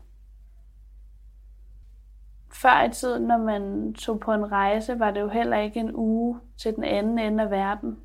Før 2.53 2.83
i 2.83 2.91
tiden, 2.91 3.23
når 3.23 3.39
man 3.39 3.95
tog 3.95 4.21
på 4.21 4.33
en 4.33 4.53
rejse, 4.53 4.99
var 4.99 5.11
det 5.11 5.21
jo 5.21 5.29
heller 5.29 5.57
ikke 5.57 5.81
en 5.81 5.91
uge 5.95 6.41
til 6.57 6.77
den 6.77 6.85
anden 6.85 7.19
ende 7.19 7.45
af 7.45 7.51
verden. 7.51 8.01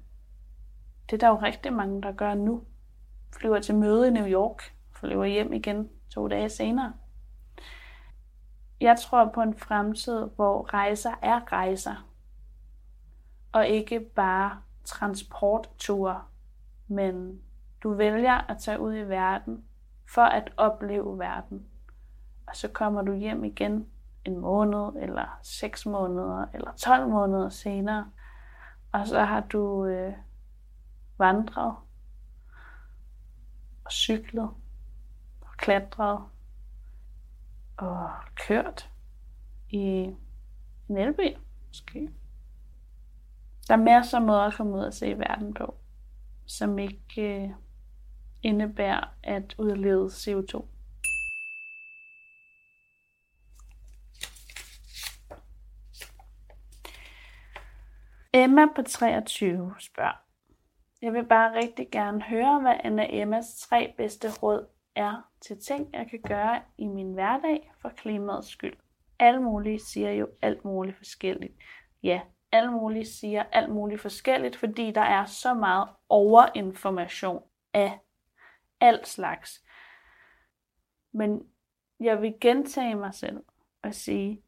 Det 1.05 1.13
er 1.13 1.17
der 1.17 1.27
jo 1.27 1.41
rigtig 1.41 1.73
mange, 1.73 2.01
der 2.01 2.11
gør 2.11 2.33
nu. 2.33 2.63
Flyver 3.39 3.59
til 3.59 3.75
møde 3.75 4.07
i 4.07 4.11
New 4.11 4.27
York, 4.27 4.75
flyver 4.91 5.25
hjem 5.25 5.53
igen 5.53 5.89
to 6.09 6.27
dage 6.27 6.49
senere. 6.49 6.93
Jeg 8.81 8.99
tror 8.99 9.31
på 9.33 9.41
en 9.41 9.57
fremtid, 9.57 10.29
hvor 10.35 10.73
rejser 10.73 11.11
er 11.21 11.51
rejser, 11.51 12.07
og 13.51 13.67
ikke 13.67 13.99
bare 13.99 14.61
transportture, 14.83 16.21
men 16.87 17.41
du 17.83 17.93
vælger 17.93 18.51
at 18.51 18.57
tage 18.57 18.79
ud 18.79 18.95
i 18.95 19.01
verden 19.01 19.63
for 20.09 20.21
at 20.21 20.53
opleve 20.57 21.19
verden. 21.19 21.65
Og 22.47 22.55
så 22.55 22.67
kommer 22.67 23.01
du 23.01 23.13
hjem 23.13 23.43
igen 23.43 23.87
en 24.27 24.37
måned, 24.37 25.01
eller 25.01 25.39
6 25.43 25.85
måneder, 25.85 26.45
eller 26.53 26.71
12 26.71 27.09
måneder 27.09 27.49
senere, 27.49 28.11
og 28.91 29.07
så 29.07 29.23
har 29.23 29.41
du 29.41 29.85
øh, 29.85 30.13
vandret, 31.17 31.75
og 33.85 33.91
cyklet, 33.91 34.49
og 35.41 35.57
klatret, 35.57 36.19
og 37.77 38.09
kørt 38.47 38.89
i 39.69 39.79
en 40.89 40.97
elbil, 40.97 41.37
måske. 41.67 42.09
Der 43.67 43.73
er 43.73 43.83
masser 43.83 44.17
af 44.17 44.25
måder 44.25 44.41
at 44.41 44.53
komme 44.53 44.73
ud 44.73 44.79
og 44.79 44.93
se 44.93 45.17
verden 45.17 45.53
på, 45.53 45.77
som 46.45 46.79
ikke 46.79 47.43
øh, 47.43 47.49
indebærer 48.43 49.13
at 49.23 49.55
udlede 49.57 50.05
CO2. 50.05 50.65
Emma 58.33 58.65
på 58.75 58.81
23 58.81 59.75
spørger. 59.79 60.23
Jeg 61.01 61.13
vil 61.13 61.25
bare 61.25 61.55
rigtig 61.55 61.87
gerne 61.91 62.21
høre, 62.21 62.61
hvad 62.61 62.75
Anna 62.83 63.07
Emmas 63.09 63.55
tre 63.59 63.93
bedste 63.97 64.27
råd 64.43 64.67
er 64.95 65.29
til 65.41 65.61
ting, 65.61 65.93
jeg 65.93 66.07
kan 66.09 66.21
gøre 66.21 66.61
i 66.77 66.87
min 66.87 67.13
hverdag 67.13 67.71
for 67.81 67.89
klimaets 67.89 68.47
skyld. 68.47 68.77
Alle 69.19 69.41
mulige 69.41 69.79
siger 69.79 70.11
jo 70.11 70.27
alt 70.41 70.65
muligt 70.65 70.97
forskelligt. 70.97 71.53
Ja, 72.03 72.21
alle 72.51 72.71
mulige 72.71 73.05
siger 73.05 73.43
alt 73.43 73.69
muligt 73.69 74.01
forskelligt, 74.01 74.55
fordi 74.55 74.91
der 74.91 75.01
er 75.01 75.25
så 75.25 75.53
meget 75.53 75.89
overinformation 76.09 77.43
af 77.73 77.99
alt 78.79 79.07
slags. 79.07 79.65
Men 81.13 81.41
jeg 81.99 82.21
vil 82.21 82.33
gentage 82.41 82.95
mig 82.95 83.13
selv 83.13 83.37
og 83.83 83.93
sige, 83.93 84.43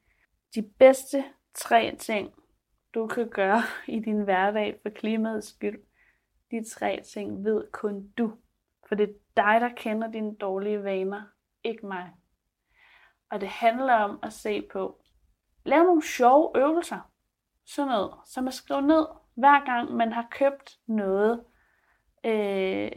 de 0.55 0.61
bedste 0.61 1.23
tre 1.53 1.95
ting, 1.99 2.33
du 2.93 3.07
kan 3.07 3.29
gøre 3.29 3.61
i 3.87 3.99
din 3.99 4.23
hverdag 4.23 4.79
for 4.81 4.89
klimaets 4.89 5.47
skyld, 5.47 5.83
de 6.51 6.69
tre 6.69 7.01
ting 7.13 7.43
ved 7.45 7.71
kun 7.71 8.07
du. 8.17 8.33
For 8.87 8.95
det 8.95 9.09
er 9.09 9.13
dig, 9.35 9.61
der 9.61 9.69
kender 9.75 10.11
dine 10.11 10.35
dårlige 10.35 10.83
vaner, 10.83 11.21
ikke 11.63 11.85
mig. 11.85 12.11
Og 13.29 13.41
det 13.41 13.49
handler 13.49 13.93
om 13.93 14.19
at 14.23 14.33
se 14.33 14.61
på, 14.61 15.01
lav 15.65 15.83
nogle 15.83 16.03
sjove 16.03 16.51
øvelser. 16.55 17.11
Sådan 17.65 17.87
noget, 17.87 18.13
som 18.25 18.47
at 18.47 18.53
skrive 18.53 18.81
ned, 18.81 19.05
hver 19.35 19.65
gang 19.65 19.91
man 19.91 20.11
har 20.13 20.27
købt 20.31 20.79
noget 20.87 21.43
øh, 22.23 22.91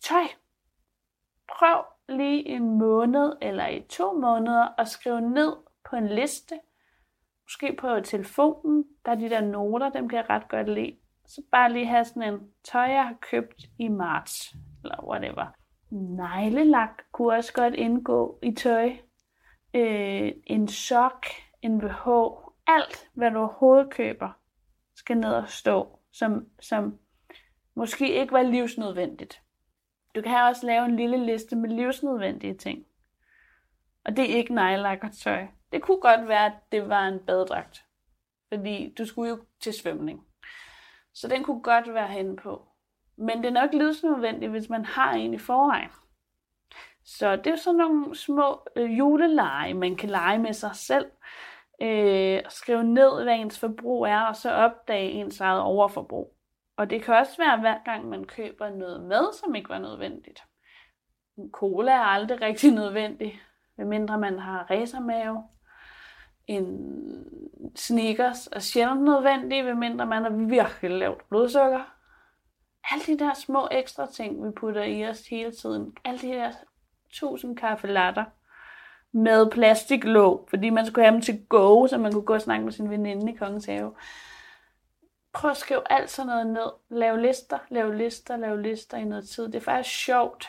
tøj. 0.00 0.24
Prøv 1.48 1.84
lige 2.08 2.46
en 2.46 2.78
måned 2.78 3.32
eller 3.42 3.66
i 3.66 3.80
to 3.80 4.12
måneder 4.12 4.80
at 4.80 4.88
skrive 4.88 5.20
ned 5.20 5.56
på 5.90 5.96
en 5.96 6.08
liste. 6.08 6.60
Måske 7.46 7.76
på 7.80 8.00
telefonen, 8.00 8.84
der 9.04 9.10
er 9.10 9.16
de 9.16 9.30
der 9.30 9.40
noter, 9.40 9.90
dem 9.90 10.08
kan 10.08 10.16
jeg 10.18 10.30
ret 10.30 10.48
godt 10.48 10.68
lide. 10.68 10.96
Så 11.26 11.42
bare 11.52 11.72
lige 11.72 11.86
have 11.86 12.04
sådan 12.04 12.34
en 12.34 12.40
tøj, 12.64 12.82
jeg 12.82 13.04
har 13.04 13.16
købt 13.30 13.62
i 13.78 13.88
marts, 13.88 14.54
eller 14.84 15.04
whatever. 15.08 15.46
Neglelak 15.90 17.02
kunne 17.12 17.34
også 17.36 17.52
godt 17.52 17.74
indgå 17.74 18.38
i 18.42 18.52
tøj. 18.52 18.92
Øh, 19.74 20.32
en 20.46 20.68
sok, 20.68 21.26
en 21.62 21.78
BH, 21.78 22.08
alt, 22.66 23.10
hvad 23.14 23.30
du 23.30 23.38
overhovedet 23.38 23.90
køber, 23.90 24.30
skal 24.96 25.16
ned 25.16 25.34
og 25.34 25.48
stå, 25.48 25.98
som, 26.12 26.46
som 26.60 26.98
måske 27.74 28.20
ikke 28.20 28.32
var 28.32 28.42
livsnødvendigt. 28.42 29.42
Du 30.14 30.22
kan 30.22 30.42
også 30.42 30.66
lave 30.66 30.84
en 30.84 30.96
lille 30.96 31.26
liste 31.26 31.56
med 31.56 31.70
livsnødvendige 31.70 32.54
ting. 32.54 32.84
Og 34.04 34.16
det 34.16 34.30
er 34.30 34.36
ikke 34.36 34.54
neglelak 34.54 34.98
og 35.02 35.12
tøj. 35.12 35.46
Det 35.72 35.82
kunne 35.82 36.00
godt 36.00 36.28
være, 36.28 36.46
at 36.46 36.52
det 36.72 36.88
var 36.88 37.06
en 37.06 37.18
badedragt. 37.18 37.84
Fordi 38.48 38.94
du 38.98 39.06
skulle 39.06 39.30
jo 39.30 39.38
til 39.60 39.72
svømning. 39.72 40.26
Så 41.12 41.28
den 41.28 41.44
kunne 41.44 41.62
godt 41.62 41.94
være 41.94 42.08
henne 42.08 42.36
på. 42.36 42.68
Men 43.16 43.38
det 43.38 43.46
er 43.46 43.62
nok 43.62 43.72
livsnødvendigt, 43.72 44.50
hvis 44.50 44.68
man 44.68 44.84
har 44.84 45.12
en 45.12 45.34
i 45.34 45.38
forvejen. 45.38 45.90
Så 47.04 47.36
det 47.36 47.46
er 47.46 47.56
sådan 47.56 47.78
nogle 47.78 48.16
små 48.16 48.68
øh, 48.76 48.98
juleleje, 48.98 49.74
man 49.74 49.96
kan 49.96 50.10
lege 50.10 50.38
med 50.38 50.52
sig 50.52 50.76
selv. 50.76 51.06
Øh, 51.82 52.42
skrive 52.48 52.84
ned, 52.84 53.22
hvad 53.22 53.34
ens 53.34 53.58
forbrug 53.58 54.06
er, 54.06 54.20
og 54.20 54.36
så 54.36 54.50
opdage 54.50 55.10
ens 55.10 55.40
eget 55.40 55.60
overforbrug. 55.60 56.36
Og 56.76 56.90
det 56.90 57.02
kan 57.02 57.14
også 57.14 57.36
være, 57.38 57.60
hver 57.60 57.78
gang 57.84 58.08
man 58.08 58.24
køber 58.24 58.70
noget 58.70 59.02
med, 59.02 59.32
som 59.32 59.54
ikke 59.54 59.68
var 59.68 59.78
nødvendigt. 59.78 60.42
En 61.38 61.50
cola 61.52 61.92
er 61.92 62.04
aldrig 62.04 62.40
rigtig 62.40 62.72
nødvendig, 62.72 63.40
medmindre 63.76 64.18
man 64.18 64.38
har 64.38 64.66
racermave. 64.70 65.42
En 66.46 66.94
sneakers 67.76 68.48
er 68.52 68.58
sjældent 68.58 69.02
nødvendig, 69.02 69.64
medmindre 69.64 70.06
man 70.06 70.22
har 70.22 70.30
virkelig 70.30 70.90
lavt 70.90 71.28
blodsukker. 71.28 71.94
Alle 72.92 73.04
de 73.06 73.18
der 73.18 73.34
små 73.34 73.68
ekstra 73.70 74.06
ting, 74.06 74.46
vi 74.46 74.50
putter 74.50 74.82
i 74.82 75.08
os 75.08 75.26
hele 75.26 75.50
tiden. 75.50 75.96
Alle 76.04 76.20
de 76.20 76.28
der 76.28 76.52
tusind 77.10 77.56
kaffelatter 77.56 78.24
med 79.12 79.50
plastiklåg, 79.50 80.46
fordi 80.50 80.70
man 80.70 80.86
skulle 80.86 81.04
have 81.04 81.12
dem 81.12 81.20
til 81.20 81.46
go, 81.48 81.86
så 81.86 81.98
man 81.98 82.12
kunne 82.12 82.22
gå 82.22 82.34
og 82.34 82.42
snakke 82.42 82.64
med 82.64 82.72
sin 82.72 82.90
veninde 82.90 83.32
i 83.32 83.36
Kongens 83.36 83.66
Have. 83.66 83.94
Prøv 85.32 85.50
at 85.50 85.56
skrive 85.56 85.92
alt 85.92 86.10
sådan 86.10 86.26
noget 86.26 86.46
ned. 86.46 86.98
Lav 86.98 87.16
lister, 87.16 87.58
lav 87.68 87.92
lister, 87.92 88.36
lav 88.36 88.56
lister 88.56 88.98
i 88.98 89.04
noget 89.04 89.28
tid. 89.28 89.44
Det 89.44 89.54
er 89.54 89.60
faktisk 89.60 90.04
sjovt. 90.04 90.48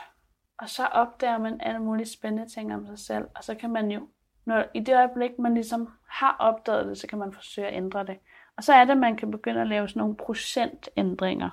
Og 0.58 0.70
så 0.70 0.86
opdager 0.86 1.38
man 1.38 1.62
alle 1.62 1.80
mulige 1.80 2.08
spændende 2.08 2.54
ting 2.54 2.74
om 2.74 2.86
sig 2.86 3.00
selv, 3.00 3.26
og 3.36 3.44
så 3.44 3.56
kan 3.56 3.70
man 3.70 3.92
jo, 3.92 4.08
når, 4.46 4.66
i 4.74 4.80
det 4.80 4.96
øjeblik, 4.96 5.32
man 5.40 5.54
ligesom 5.54 5.90
har 6.10 6.36
opdaget 6.40 6.88
det, 6.88 6.98
så 6.98 7.08
kan 7.08 7.20
man 7.20 7.34
forsøge 7.34 7.68
at 7.68 7.74
ændre 7.74 8.06
det. 8.06 8.18
Og 8.58 8.64
så 8.64 8.74
er 8.74 8.86
det, 8.86 8.92
at 8.92 8.98
man 8.98 9.18
kan 9.18 9.32
begynde 9.32 9.62
at 9.62 9.68
lave 9.68 9.88
sådan 9.88 10.00
nogle 10.00 10.16
procentændringer. 10.16 11.50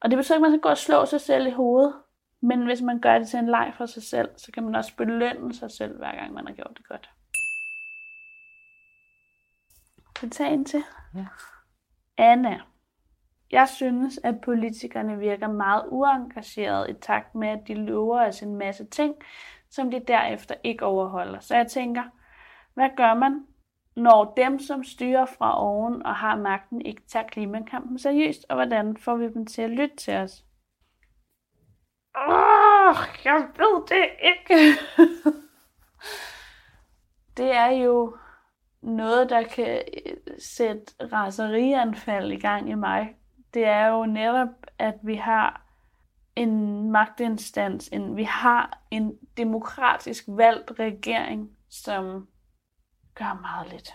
Og 0.00 0.10
det 0.10 0.16
betyder 0.16 0.34
ikke, 0.34 0.46
at 0.46 0.50
man 0.50 0.58
skal 0.58 0.62
gå 0.62 0.68
og 0.68 0.78
slå 0.78 1.06
sig 1.06 1.20
selv 1.20 1.46
i 1.46 1.50
hovedet. 1.50 1.94
Men 2.40 2.64
hvis 2.64 2.82
man 2.82 3.00
gør 3.00 3.18
det 3.18 3.28
til 3.28 3.38
en 3.38 3.48
leg 3.48 3.72
for 3.76 3.86
sig 3.86 4.02
selv, 4.02 4.28
så 4.36 4.52
kan 4.52 4.62
man 4.62 4.74
også 4.74 4.96
belønne 4.96 5.54
sig 5.54 5.70
selv, 5.70 5.96
hver 5.96 6.16
gang 6.16 6.32
man 6.32 6.46
har 6.46 6.54
gjort 6.54 6.72
det 6.76 6.88
godt. 6.88 7.10
Kan 10.14 10.30
tage 10.30 10.50
en 10.50 10.64
til? 10.64 10.84
Ja. 11.14 11.26
Anna. 12.16 12.60
Jeg 13.50 13.68
synes, 13.68 14.20
at 14.24 14.40
politikerne 14.40 15.18
virker 15.18 15.48
meget 15.48 15.84
uengageret 15.88 16.90
i 16.90 16.92
takt 16.92 17.34
med, 17.34 17.48
at 17.48 17.60
de 17.68 17.74
lover 17.74 18.26
os 18.26 18.42
en 18.42 18.56
masse 18.56 18.84
ting, 18.84 19.14
som 19.70 19.90
de 19.90 20.00
derefter 20.08 20.54
ikke 20.64 20.84
overholder. 20.84 21.40
Så 21.40 21.56
jeg 21.56 21.66
tænker, 21.66 22.02
hvad 22.74 22.90
gør 22.96 23.14
man, 23.14 23.46
når 23.96 24.34
dem, 24.36 24.58
som 24.58 24.84
styrer 24.84 25.26
fra 25.26 25.62
oven 25.62 26.02
og 26.06 26.16
har 26.16 26.36
magten, 26.36 26.80
ikke 26.80 27.02
tager 27.08 27.26
klimakampen 27.26 27.98
seriøst, 27.98 28.46
og 28.48 28.56
hvordan 28.56 28.96
får 28.96 29.16
vi 29.16 29.28
dem 29.28 29.46
til 29.46 29.62
at 29.62 29.70
lytte 29.70 29.96
til 29.96 30.14
os? 30.14 30.44
Åh, 32.16 32.96
jeg 33.24 33.48
ved 33.56 33.86
det 33.88 34.08
ikke. 34.22 34.78
det 37.36 37.52
er 37.52 37.70
jo 37.70 38.16
noget, 38.82 39.30
der 39.30 39.42
kan 39.42 39.82
øh, 40.06 40.16
sætte 40.38 40.92
raserianfald 41.12 42.32
i 42.32 42.40
gang 42.40 42.70
i 42.70 42.74
mig. 42.74 43.16
Det 43.54 43.64
er 43.64 43.86
jo 43.86 44.06
netop, 44.06 44.48
at 44.78 44.94
vi 45.02 45.14
har 45.14 45.67
en 46.38 46.90
magtinstans, 46.90 47.88
en, 47.88 48.16
vi 48.16 48.22
har 48.22 48.82
en 48.90 49.18
demokratisk 49.36 50.24
valgt 50.28 50.72
regering, 50.78 51.50
som 51.68 52.28
gør 53.14 53.40
meget 53.40 53.72
lidt. 53.72 53.94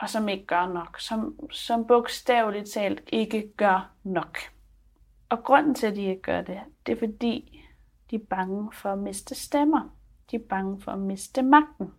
Og 0.00 0.10
som 0.10 0.28
ikke 0.28 0.46
gør 0.46 0.66
nok. 0.66 1.00
Som, 1.00 1.50
som 1.50 1.86
bogstaveligt 1.86 2.70
talt 2.70 3.00
ikke 3.06 3.52
gør 3.56 3.92
nok. 4.04 4.38
Og 5.28 5.44
grunden 5.44 5.74
til, 5.74 5.86
at 5.86 5.96
de 5.96 6.02
ikke 6.02 6.22
gør 6.22 6.42
det, 6.42 6.60
det 6.86 6.92
er 6.92 6.98
fordi, 6.98 7.62
de 8.10 8.16
er 8.16 8.26
bange 8.30 8.72
for 8.72 8.92
at 8.92 8.98
miste 8.98 9.34
stemmer. 9.34 9.96
De 10.30 10.36
er 10.36 10.46
bange 10.48 10.80
for 10.80 10.92
at 10.92 10.98
miste 10.98 11.42
magten. 11.42 11.92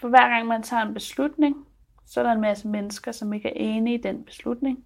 For 0.00 0.08
hver 0.08 0.28
gang 0.28 0.46
man 0.46 0.62
tager 0.62 0.82
en 0.82 0.94
beslutning, 0.94 1.66
så 2.06 2.20
er 2.20 2.24
der 2.24 2.32
en 2.32 2.40
masse 2.40 2.68
mennesker, 2.68 3.12
som 3.12 3.32
ikke 3.32 3.48
er 3.48 3.54
enige 3.56 3.98
i 3.98 4.02
den 4.02 4.24
beslutning. 4.24 4.84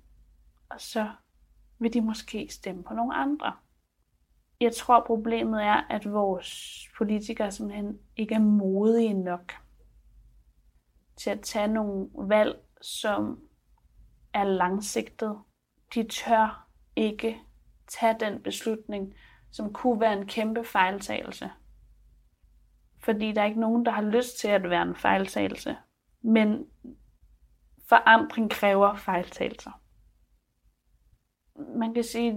Og 0.71 0.81
så 0.81 1.11
vil 1.79 1.95
de 1.95 2.01
måske 2.01 2.49
stemme 2.51 2.83
på 2.83 2.95
nogle 2.95 3.15
andre. 3.15 3.53
Jeg 4.61 4.77
tror, 4.77 5.05
problemet 5.07 5.63
er, 5.63 5.87
at 5.91 6.13
vores 6.13 6.79
politikere 6.99 7.53
simpelthen 7.53 7.99
ikke 8.17 8.35
er 8.35 8.39
modige 8.39 9.15
nok 9.15 9.53
til 11.17 11.31
at 11.31 11.41
tage 11.41 11.69
nogle 11.69 12.09
valg, 12.15 12.63
som 12.81 13.41
er 14.35 14.45
langsigtet. 14.45 15.39
De 15.95 16.09
tør 16.09 16.69
ikke 16.97 17.41
tage 17.89 18.17
den 18.21 18.43
beslutning, 18.43 19.15
som 19.51 19.73
kunne 19.73 20.01
være 20.01 20.13
en 20.13 20.27
kæmpe 20.27 20.65
fejltagelse. 20.65 21.51
Fordi 22.99 23.33
der 23.33 23.43
er 23.43 23.47
ikke 23.47 23.61
nogen, 23.61 23.87
der 23.87 23.93
har 23.93 24.03
lyst 24.03 24.39
til 24.39 24.49
at 24.49 24.71
være 24.71 24.83
en 24.83 24.97
fejltagelse. 24.97 25.77
Men 26.23 26.67
forandring 27.89 28.51
kræver 28.51 28.97
fejltagelser. 28.97 29.80
Man 31.77 31.95
kan 31.95 32.05
sige, 32.05 32.29
at 32.29 32.37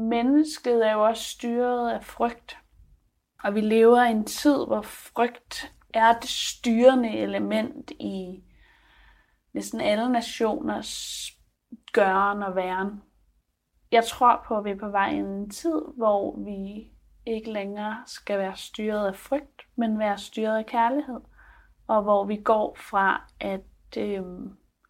mennesket 0.00 0.86
er 0.86 0.92
jo 0.92 1.04
også 1.04 1.24
styret 1.24 1.90
af 1.90 2.04
frygt. 2.04 2.58
Og 3.44 3.54
vi 3.54 3.60
lever 3.60 4.04
i 4.04 4.10
en 4.10 4.24
tid, 4.24 4.66
hvor 4.66 4.82
frygt 4.82 5.74
er 5.94 6.12
det 6.12 6.28
styrende 6.28 7.18
element 7.18 7.90
i 7.90 8.42
næsten 9.52 9.80
alle 9.80 10.12
nationers 10.12 11.24
gøren 11.92 12.42
og 12.42 12.56
væren. 12.56 13.02
Jeg 13.92 14.04
tror 14.04 14.44
på, 14.46 14.56
at 14.56 14.64
vi 14.64 14.70
er 14.70 14.78
på 14.78 14.88
vej 14.88 15.10
i 15.10 15.16
en 15.16 15.50
tid, 15.50 15.82
hvor 15.96 16.44
vi 16.44 16.90
ikke 17.26 17.52
længere 17.52 17.96
skal 18.06 18.38
være 18.38 18.56
styret 18.56 19.06
af 19.06 19.16
frygt, 19.16 19.62
men 19.76 19.98
være 19.98 20.18
styret 20.18 20.58
af 20.58 20.66
kærlighed. 20.66 21.20
Og 21.86 22.02
hvor 22.02 22.24
vi 22.24 22.36
går 22.36 22.76
fra 22.78 23.30
at 23.40 23.96
øh, 23.98 24.22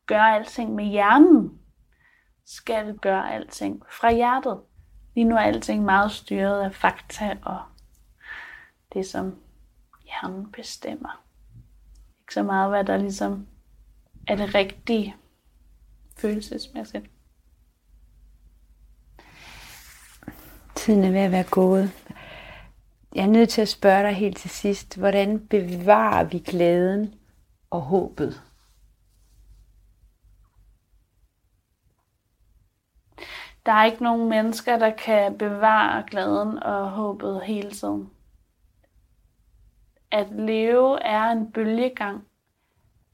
gøre 0.07 0.35
alting 0.35 0.75
med 0.75 0.85
hjernen, 0.85 1.61
skal 2.47 2.99
gøre 2.99 3.35
alting 3.35 3.83
fra 3.91 4.13
hjertet. 4.13 4.61
Lige 5.15 5.25
nu 5.25 5.35
er 5.37 5.41
alting 5.41 5.85
meget 5.85 6.11
styret 6.13 6.63
af 6.63 6.75
fakta 6.75 7.37
og 7.43 7.63
det, 8.93 9.07
som 9.07 9.39
hjernen 10.05 10.53
bestemmer. 10.53 11.25
Ikke 12.21 12.35
så 12.35 12.43
meget, 12.43 12.71
hvad 12.71 12.85
der 12.85 12.97
ligesom 12.97 13.47
er 14.27 14.37
det 14.37 14.55
rigtige 14.55 15.17
følelsesmæssigt. 16.17 17.07
Tiden 20.75 21.05
er 21.05 21.11
ved 21.11 21.21
at 21.21 21.33
være 21.33 21.45
gået. 21.51 21.91
Jeg 23.15 23.23
er 23.23 23.29
nødt 23.29 23.49
til 23.49 23.63
at 23.63 23.69
spørge 23.69 24.03
dig 24.03 24.13
helt 24.13 24.37
til 24.37 24.51
sidst, 24.51 24.99
hvordan 24.99 25.47
bevarer 25.47 26.25
vi 26.25 26.39
glæden 26.39 27.15
og 27.71 27.81
håbet? 27.81 28.43
Der 33.67 33.73
er 33.73 33.85
ikke 33.85 34.03
nogen 34.03 34.29
mennesker, 34.29 34.79
der 34.79 34.91
kan 34.91 35.39
bevare 35.39 36.05
glæden 36.07 36.63
og 36.63 36.91
håbet 36.91 37.43
hele 37.43 37.71
tiden. 37.71 38.11
At 40.11 40.31
leve 40.31 41.03
er 41.03 41.23
en 41.23 41.53
bølgegang. 41.53 42.25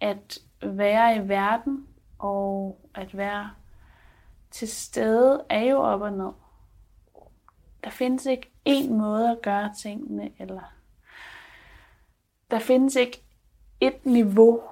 At 0.00 0.38
være 0.62 1.16
i 1.16 1.28
verden 1.28 1.88
og 2.18 2.80
at 2.94 3.16
være 3.16 3.50
til 4.50 4.68
stede 4.68 5.44
er 5.48 5.60
jo 5.60 5.78
op 5.78 6.00
og 6.00 6.12
ned. 6.12 6.32
Der 7.84 7.90
findes 7.90 8.26
ikke 8.26 8.52
én 8.68 8.92
måde 8.92 9.30
at 9.30 9.42
gøre 9.42 9.74
tingene, 9.78 10.32
eller 10.38 10.74
der 12.50 12.58
findes 12.58 12.96
ikke 12.96 13.22
et 13.80 14.06
niveau 14.06 14.62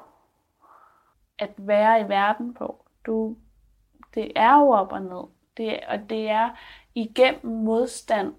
at 1.39 1.51
være 1.57 2.01
i 2.01 2.09
verden 2.09 2.55
på. 2.55 2.87
Du, 3.07 3.37
det 4.15 4.33
er 4.37 4.55
jo 4.61 4.71
op 4.71 4.93
og 4.93 5.03
ned. 5.03 5.38
Det, 5.59 5.81
og 5.89 6.11
det 6.11 6.29
er 6.29 6.51
igennem 6.95 7.65
modstand, 7.65 8.35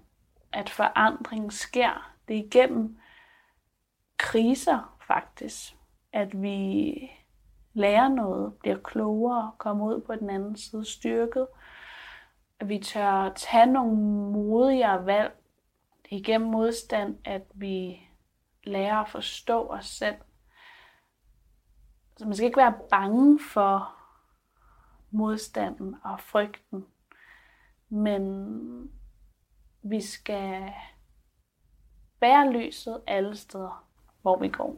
at 0.52 0.70
forandring 0.70 1.52
sker. 1.52 2.12
Det 2.28 2.36
er 2.36 2.44
igennem 2.44 2.98
kriser 4.16 4.98
faktisk, 5.06 5.76
at 6.12 6.42
vi 6.42 7.10
lærer 7.72 8.08
noget, 8.08 8.54
bliver 8.54 8.78
klogere, 8.78 9.52
kommer 9.58 9.86
ud 9.86 10.00
på 10.00 10.14
den 10.14 10.30
anden 10.30 10.56
side 10.56 10.84
styrket. 10.84 11.46
At 12.60 12.68
vi 12.68 12.78
tør 12.78 13.32
tage 13.36 13.66
nogle 13.66 13.96
modigere 14.32 15.06
valg. 15.06 15.32
Det 16.02 16.12
er 16.12 16.16
igennem 16.16 16.50
modstand, 16.50 17.18
at 17.24 17.42
vi 17.54 18.00
lærer 18.64 18.96
at 18.96 19.08
forstå 19.08 19.66
os 19.66 19.86
selv. 19.86 20.16
Så 22.16 22.24
man 22.24 22.34
skal 22.34 22.46
ikke 22.46 22.56
være 22.60 22.78
bange 22.90 23.40
for 23.52 23.96
modstanden 25.10 25.96
og 26.04 26.20
frygten, 26.20 26.86
men 27.90 28.90
vi 29.82 30.00
skal 30.00 30.72
bære 32.20 32.52
lyset 32.52 33.00
alle 33.06 33.36
steder, 33.36 33.84
hvor 34.22 34.38
vi 34.38 34.48
går. 34.48 34.76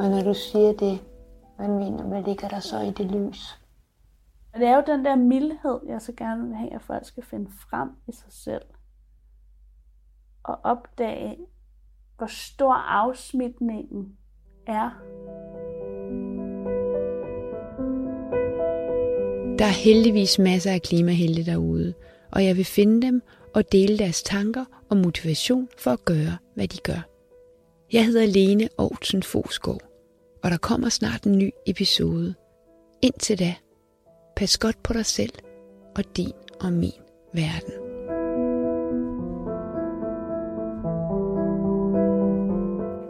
Og 0.00 0.10
når 0.10 0.22
du 0.24 0.34
siger 0.34 0.72
det, 0.72 1.00
hvad 1.56 1.68
mener 1.68 2.04
hvad 2.04 2.22
ligger 2.22 2.48
der 2.48 2.60
så 2.60 2.80
i 2.80 2.90
det 2.90 3.10
lys? 3.10 3.59
Det 4.54 4.66
er 4.66 4.76
jo 4.76 4.82
den 4.86 5.04
der 5.04 5.16
mildhed, 5.16 5.80
jeg 5.86 6.02
så 6.02 6.12
gerne 6.12 6.46
vil 6.46 6.56
have, 6.56 6.74
at 6.74 6.82
folk 6.82 7.04
skal 7.04 7.22
finde 7.22 7.50
frem 7.50 7.88
i 8.08 8.12
sig 8.12 8.32
selv. 8.32 8.62
Og 10.42 10.58
opdage, 10.64 11.36
hvor 12.16 12.26
stor 12.26 12.74
afsmitningen 12.74 14.16
er. 14.66 14.90
Der 19.58 19.66
er 19.66 19.84
heldigvis 19.84 20.38
masser 20.38 20.72
af 20.72 20.82
klimahelte 20.82 21.44
derude, 21.44 21.94
og 22.32 22.44
jeg 22.44 22.56
vil 22.56 22.64
finde 22.64 23.06
dem 23.06 23.22
og 23.54 23.72
dele 23.72 23.98
deres 23.98 24.22
tanker 24.22 24.64
og 24.90 24.96
motivation 24.96 25.68
for 25.78 25.90
at 25.90 26.04
gøre, 26.04 26.36
hvad 26.54 26.68
de 26.68 26.78
gør. 26.78 27.08
Jeg 27.92 28.06
hedder 28.06 28.26
Lene 28.26 28.68
Aarhusen 28.78 29.22
Fosgaard, 29.22 29.80
og 30.42 30.50
der 30.50 30.56
kommer 30.56 30.88
snart 30.88 31.24
en 31.24 31.38
ny 31.38 31.50
episode. 31.66 32.34
Indtil 33.02 33.38
da, 33.38 33.54
pas 34.40 34.58
godt 34.58 34.82
på 34.82 34.92
dig 34.92 35.06
selv 35.06 35.32
og 35.96 36.16
din 36.16 36.32
og 36.60 36.72
min 36.72 37.00
verden. 37.32 37.72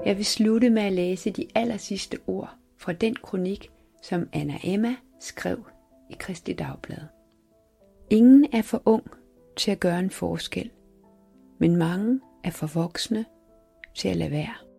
Jeg 0.07 0.17
vil 0.17 0.25
slutte 0.25 0.71
med 0.71 0.83
at 0.83 0.93
læse 0.93 1.31
de 1.31 1.47
aller 1.55 1.77
sidste 1.77 2.19
ord 2.27 2.55
fra 2.79 2.93
den 2.93 3.17
kronik, 3.17 3.71
som 4.03 4.29
Anna 4.33 4.59
Emma 4.65 4.97
skrev 5.21 5.67
i 6.11 6.15
Kristi 6.19 6.53
Dagblad. 6.53 7.03
Ingen 8.11 8.47
er 8.53 8.63
for 8.63 8.83
ung 8.85 9.07
til 9.57 9.71
at 9.71 9.81
gøre 9.81 9.99
en 9.99 10.11
forskel, 10.11 10.71
men 11.59 11.77
mange 11.77 12.21
er 12.45 12.51
for 12.51 12.67
voksne 12.67 13.25
til 13.95 14.09
at 14.09 14.17
lade 14.17 14.31
være. 14.31 14.70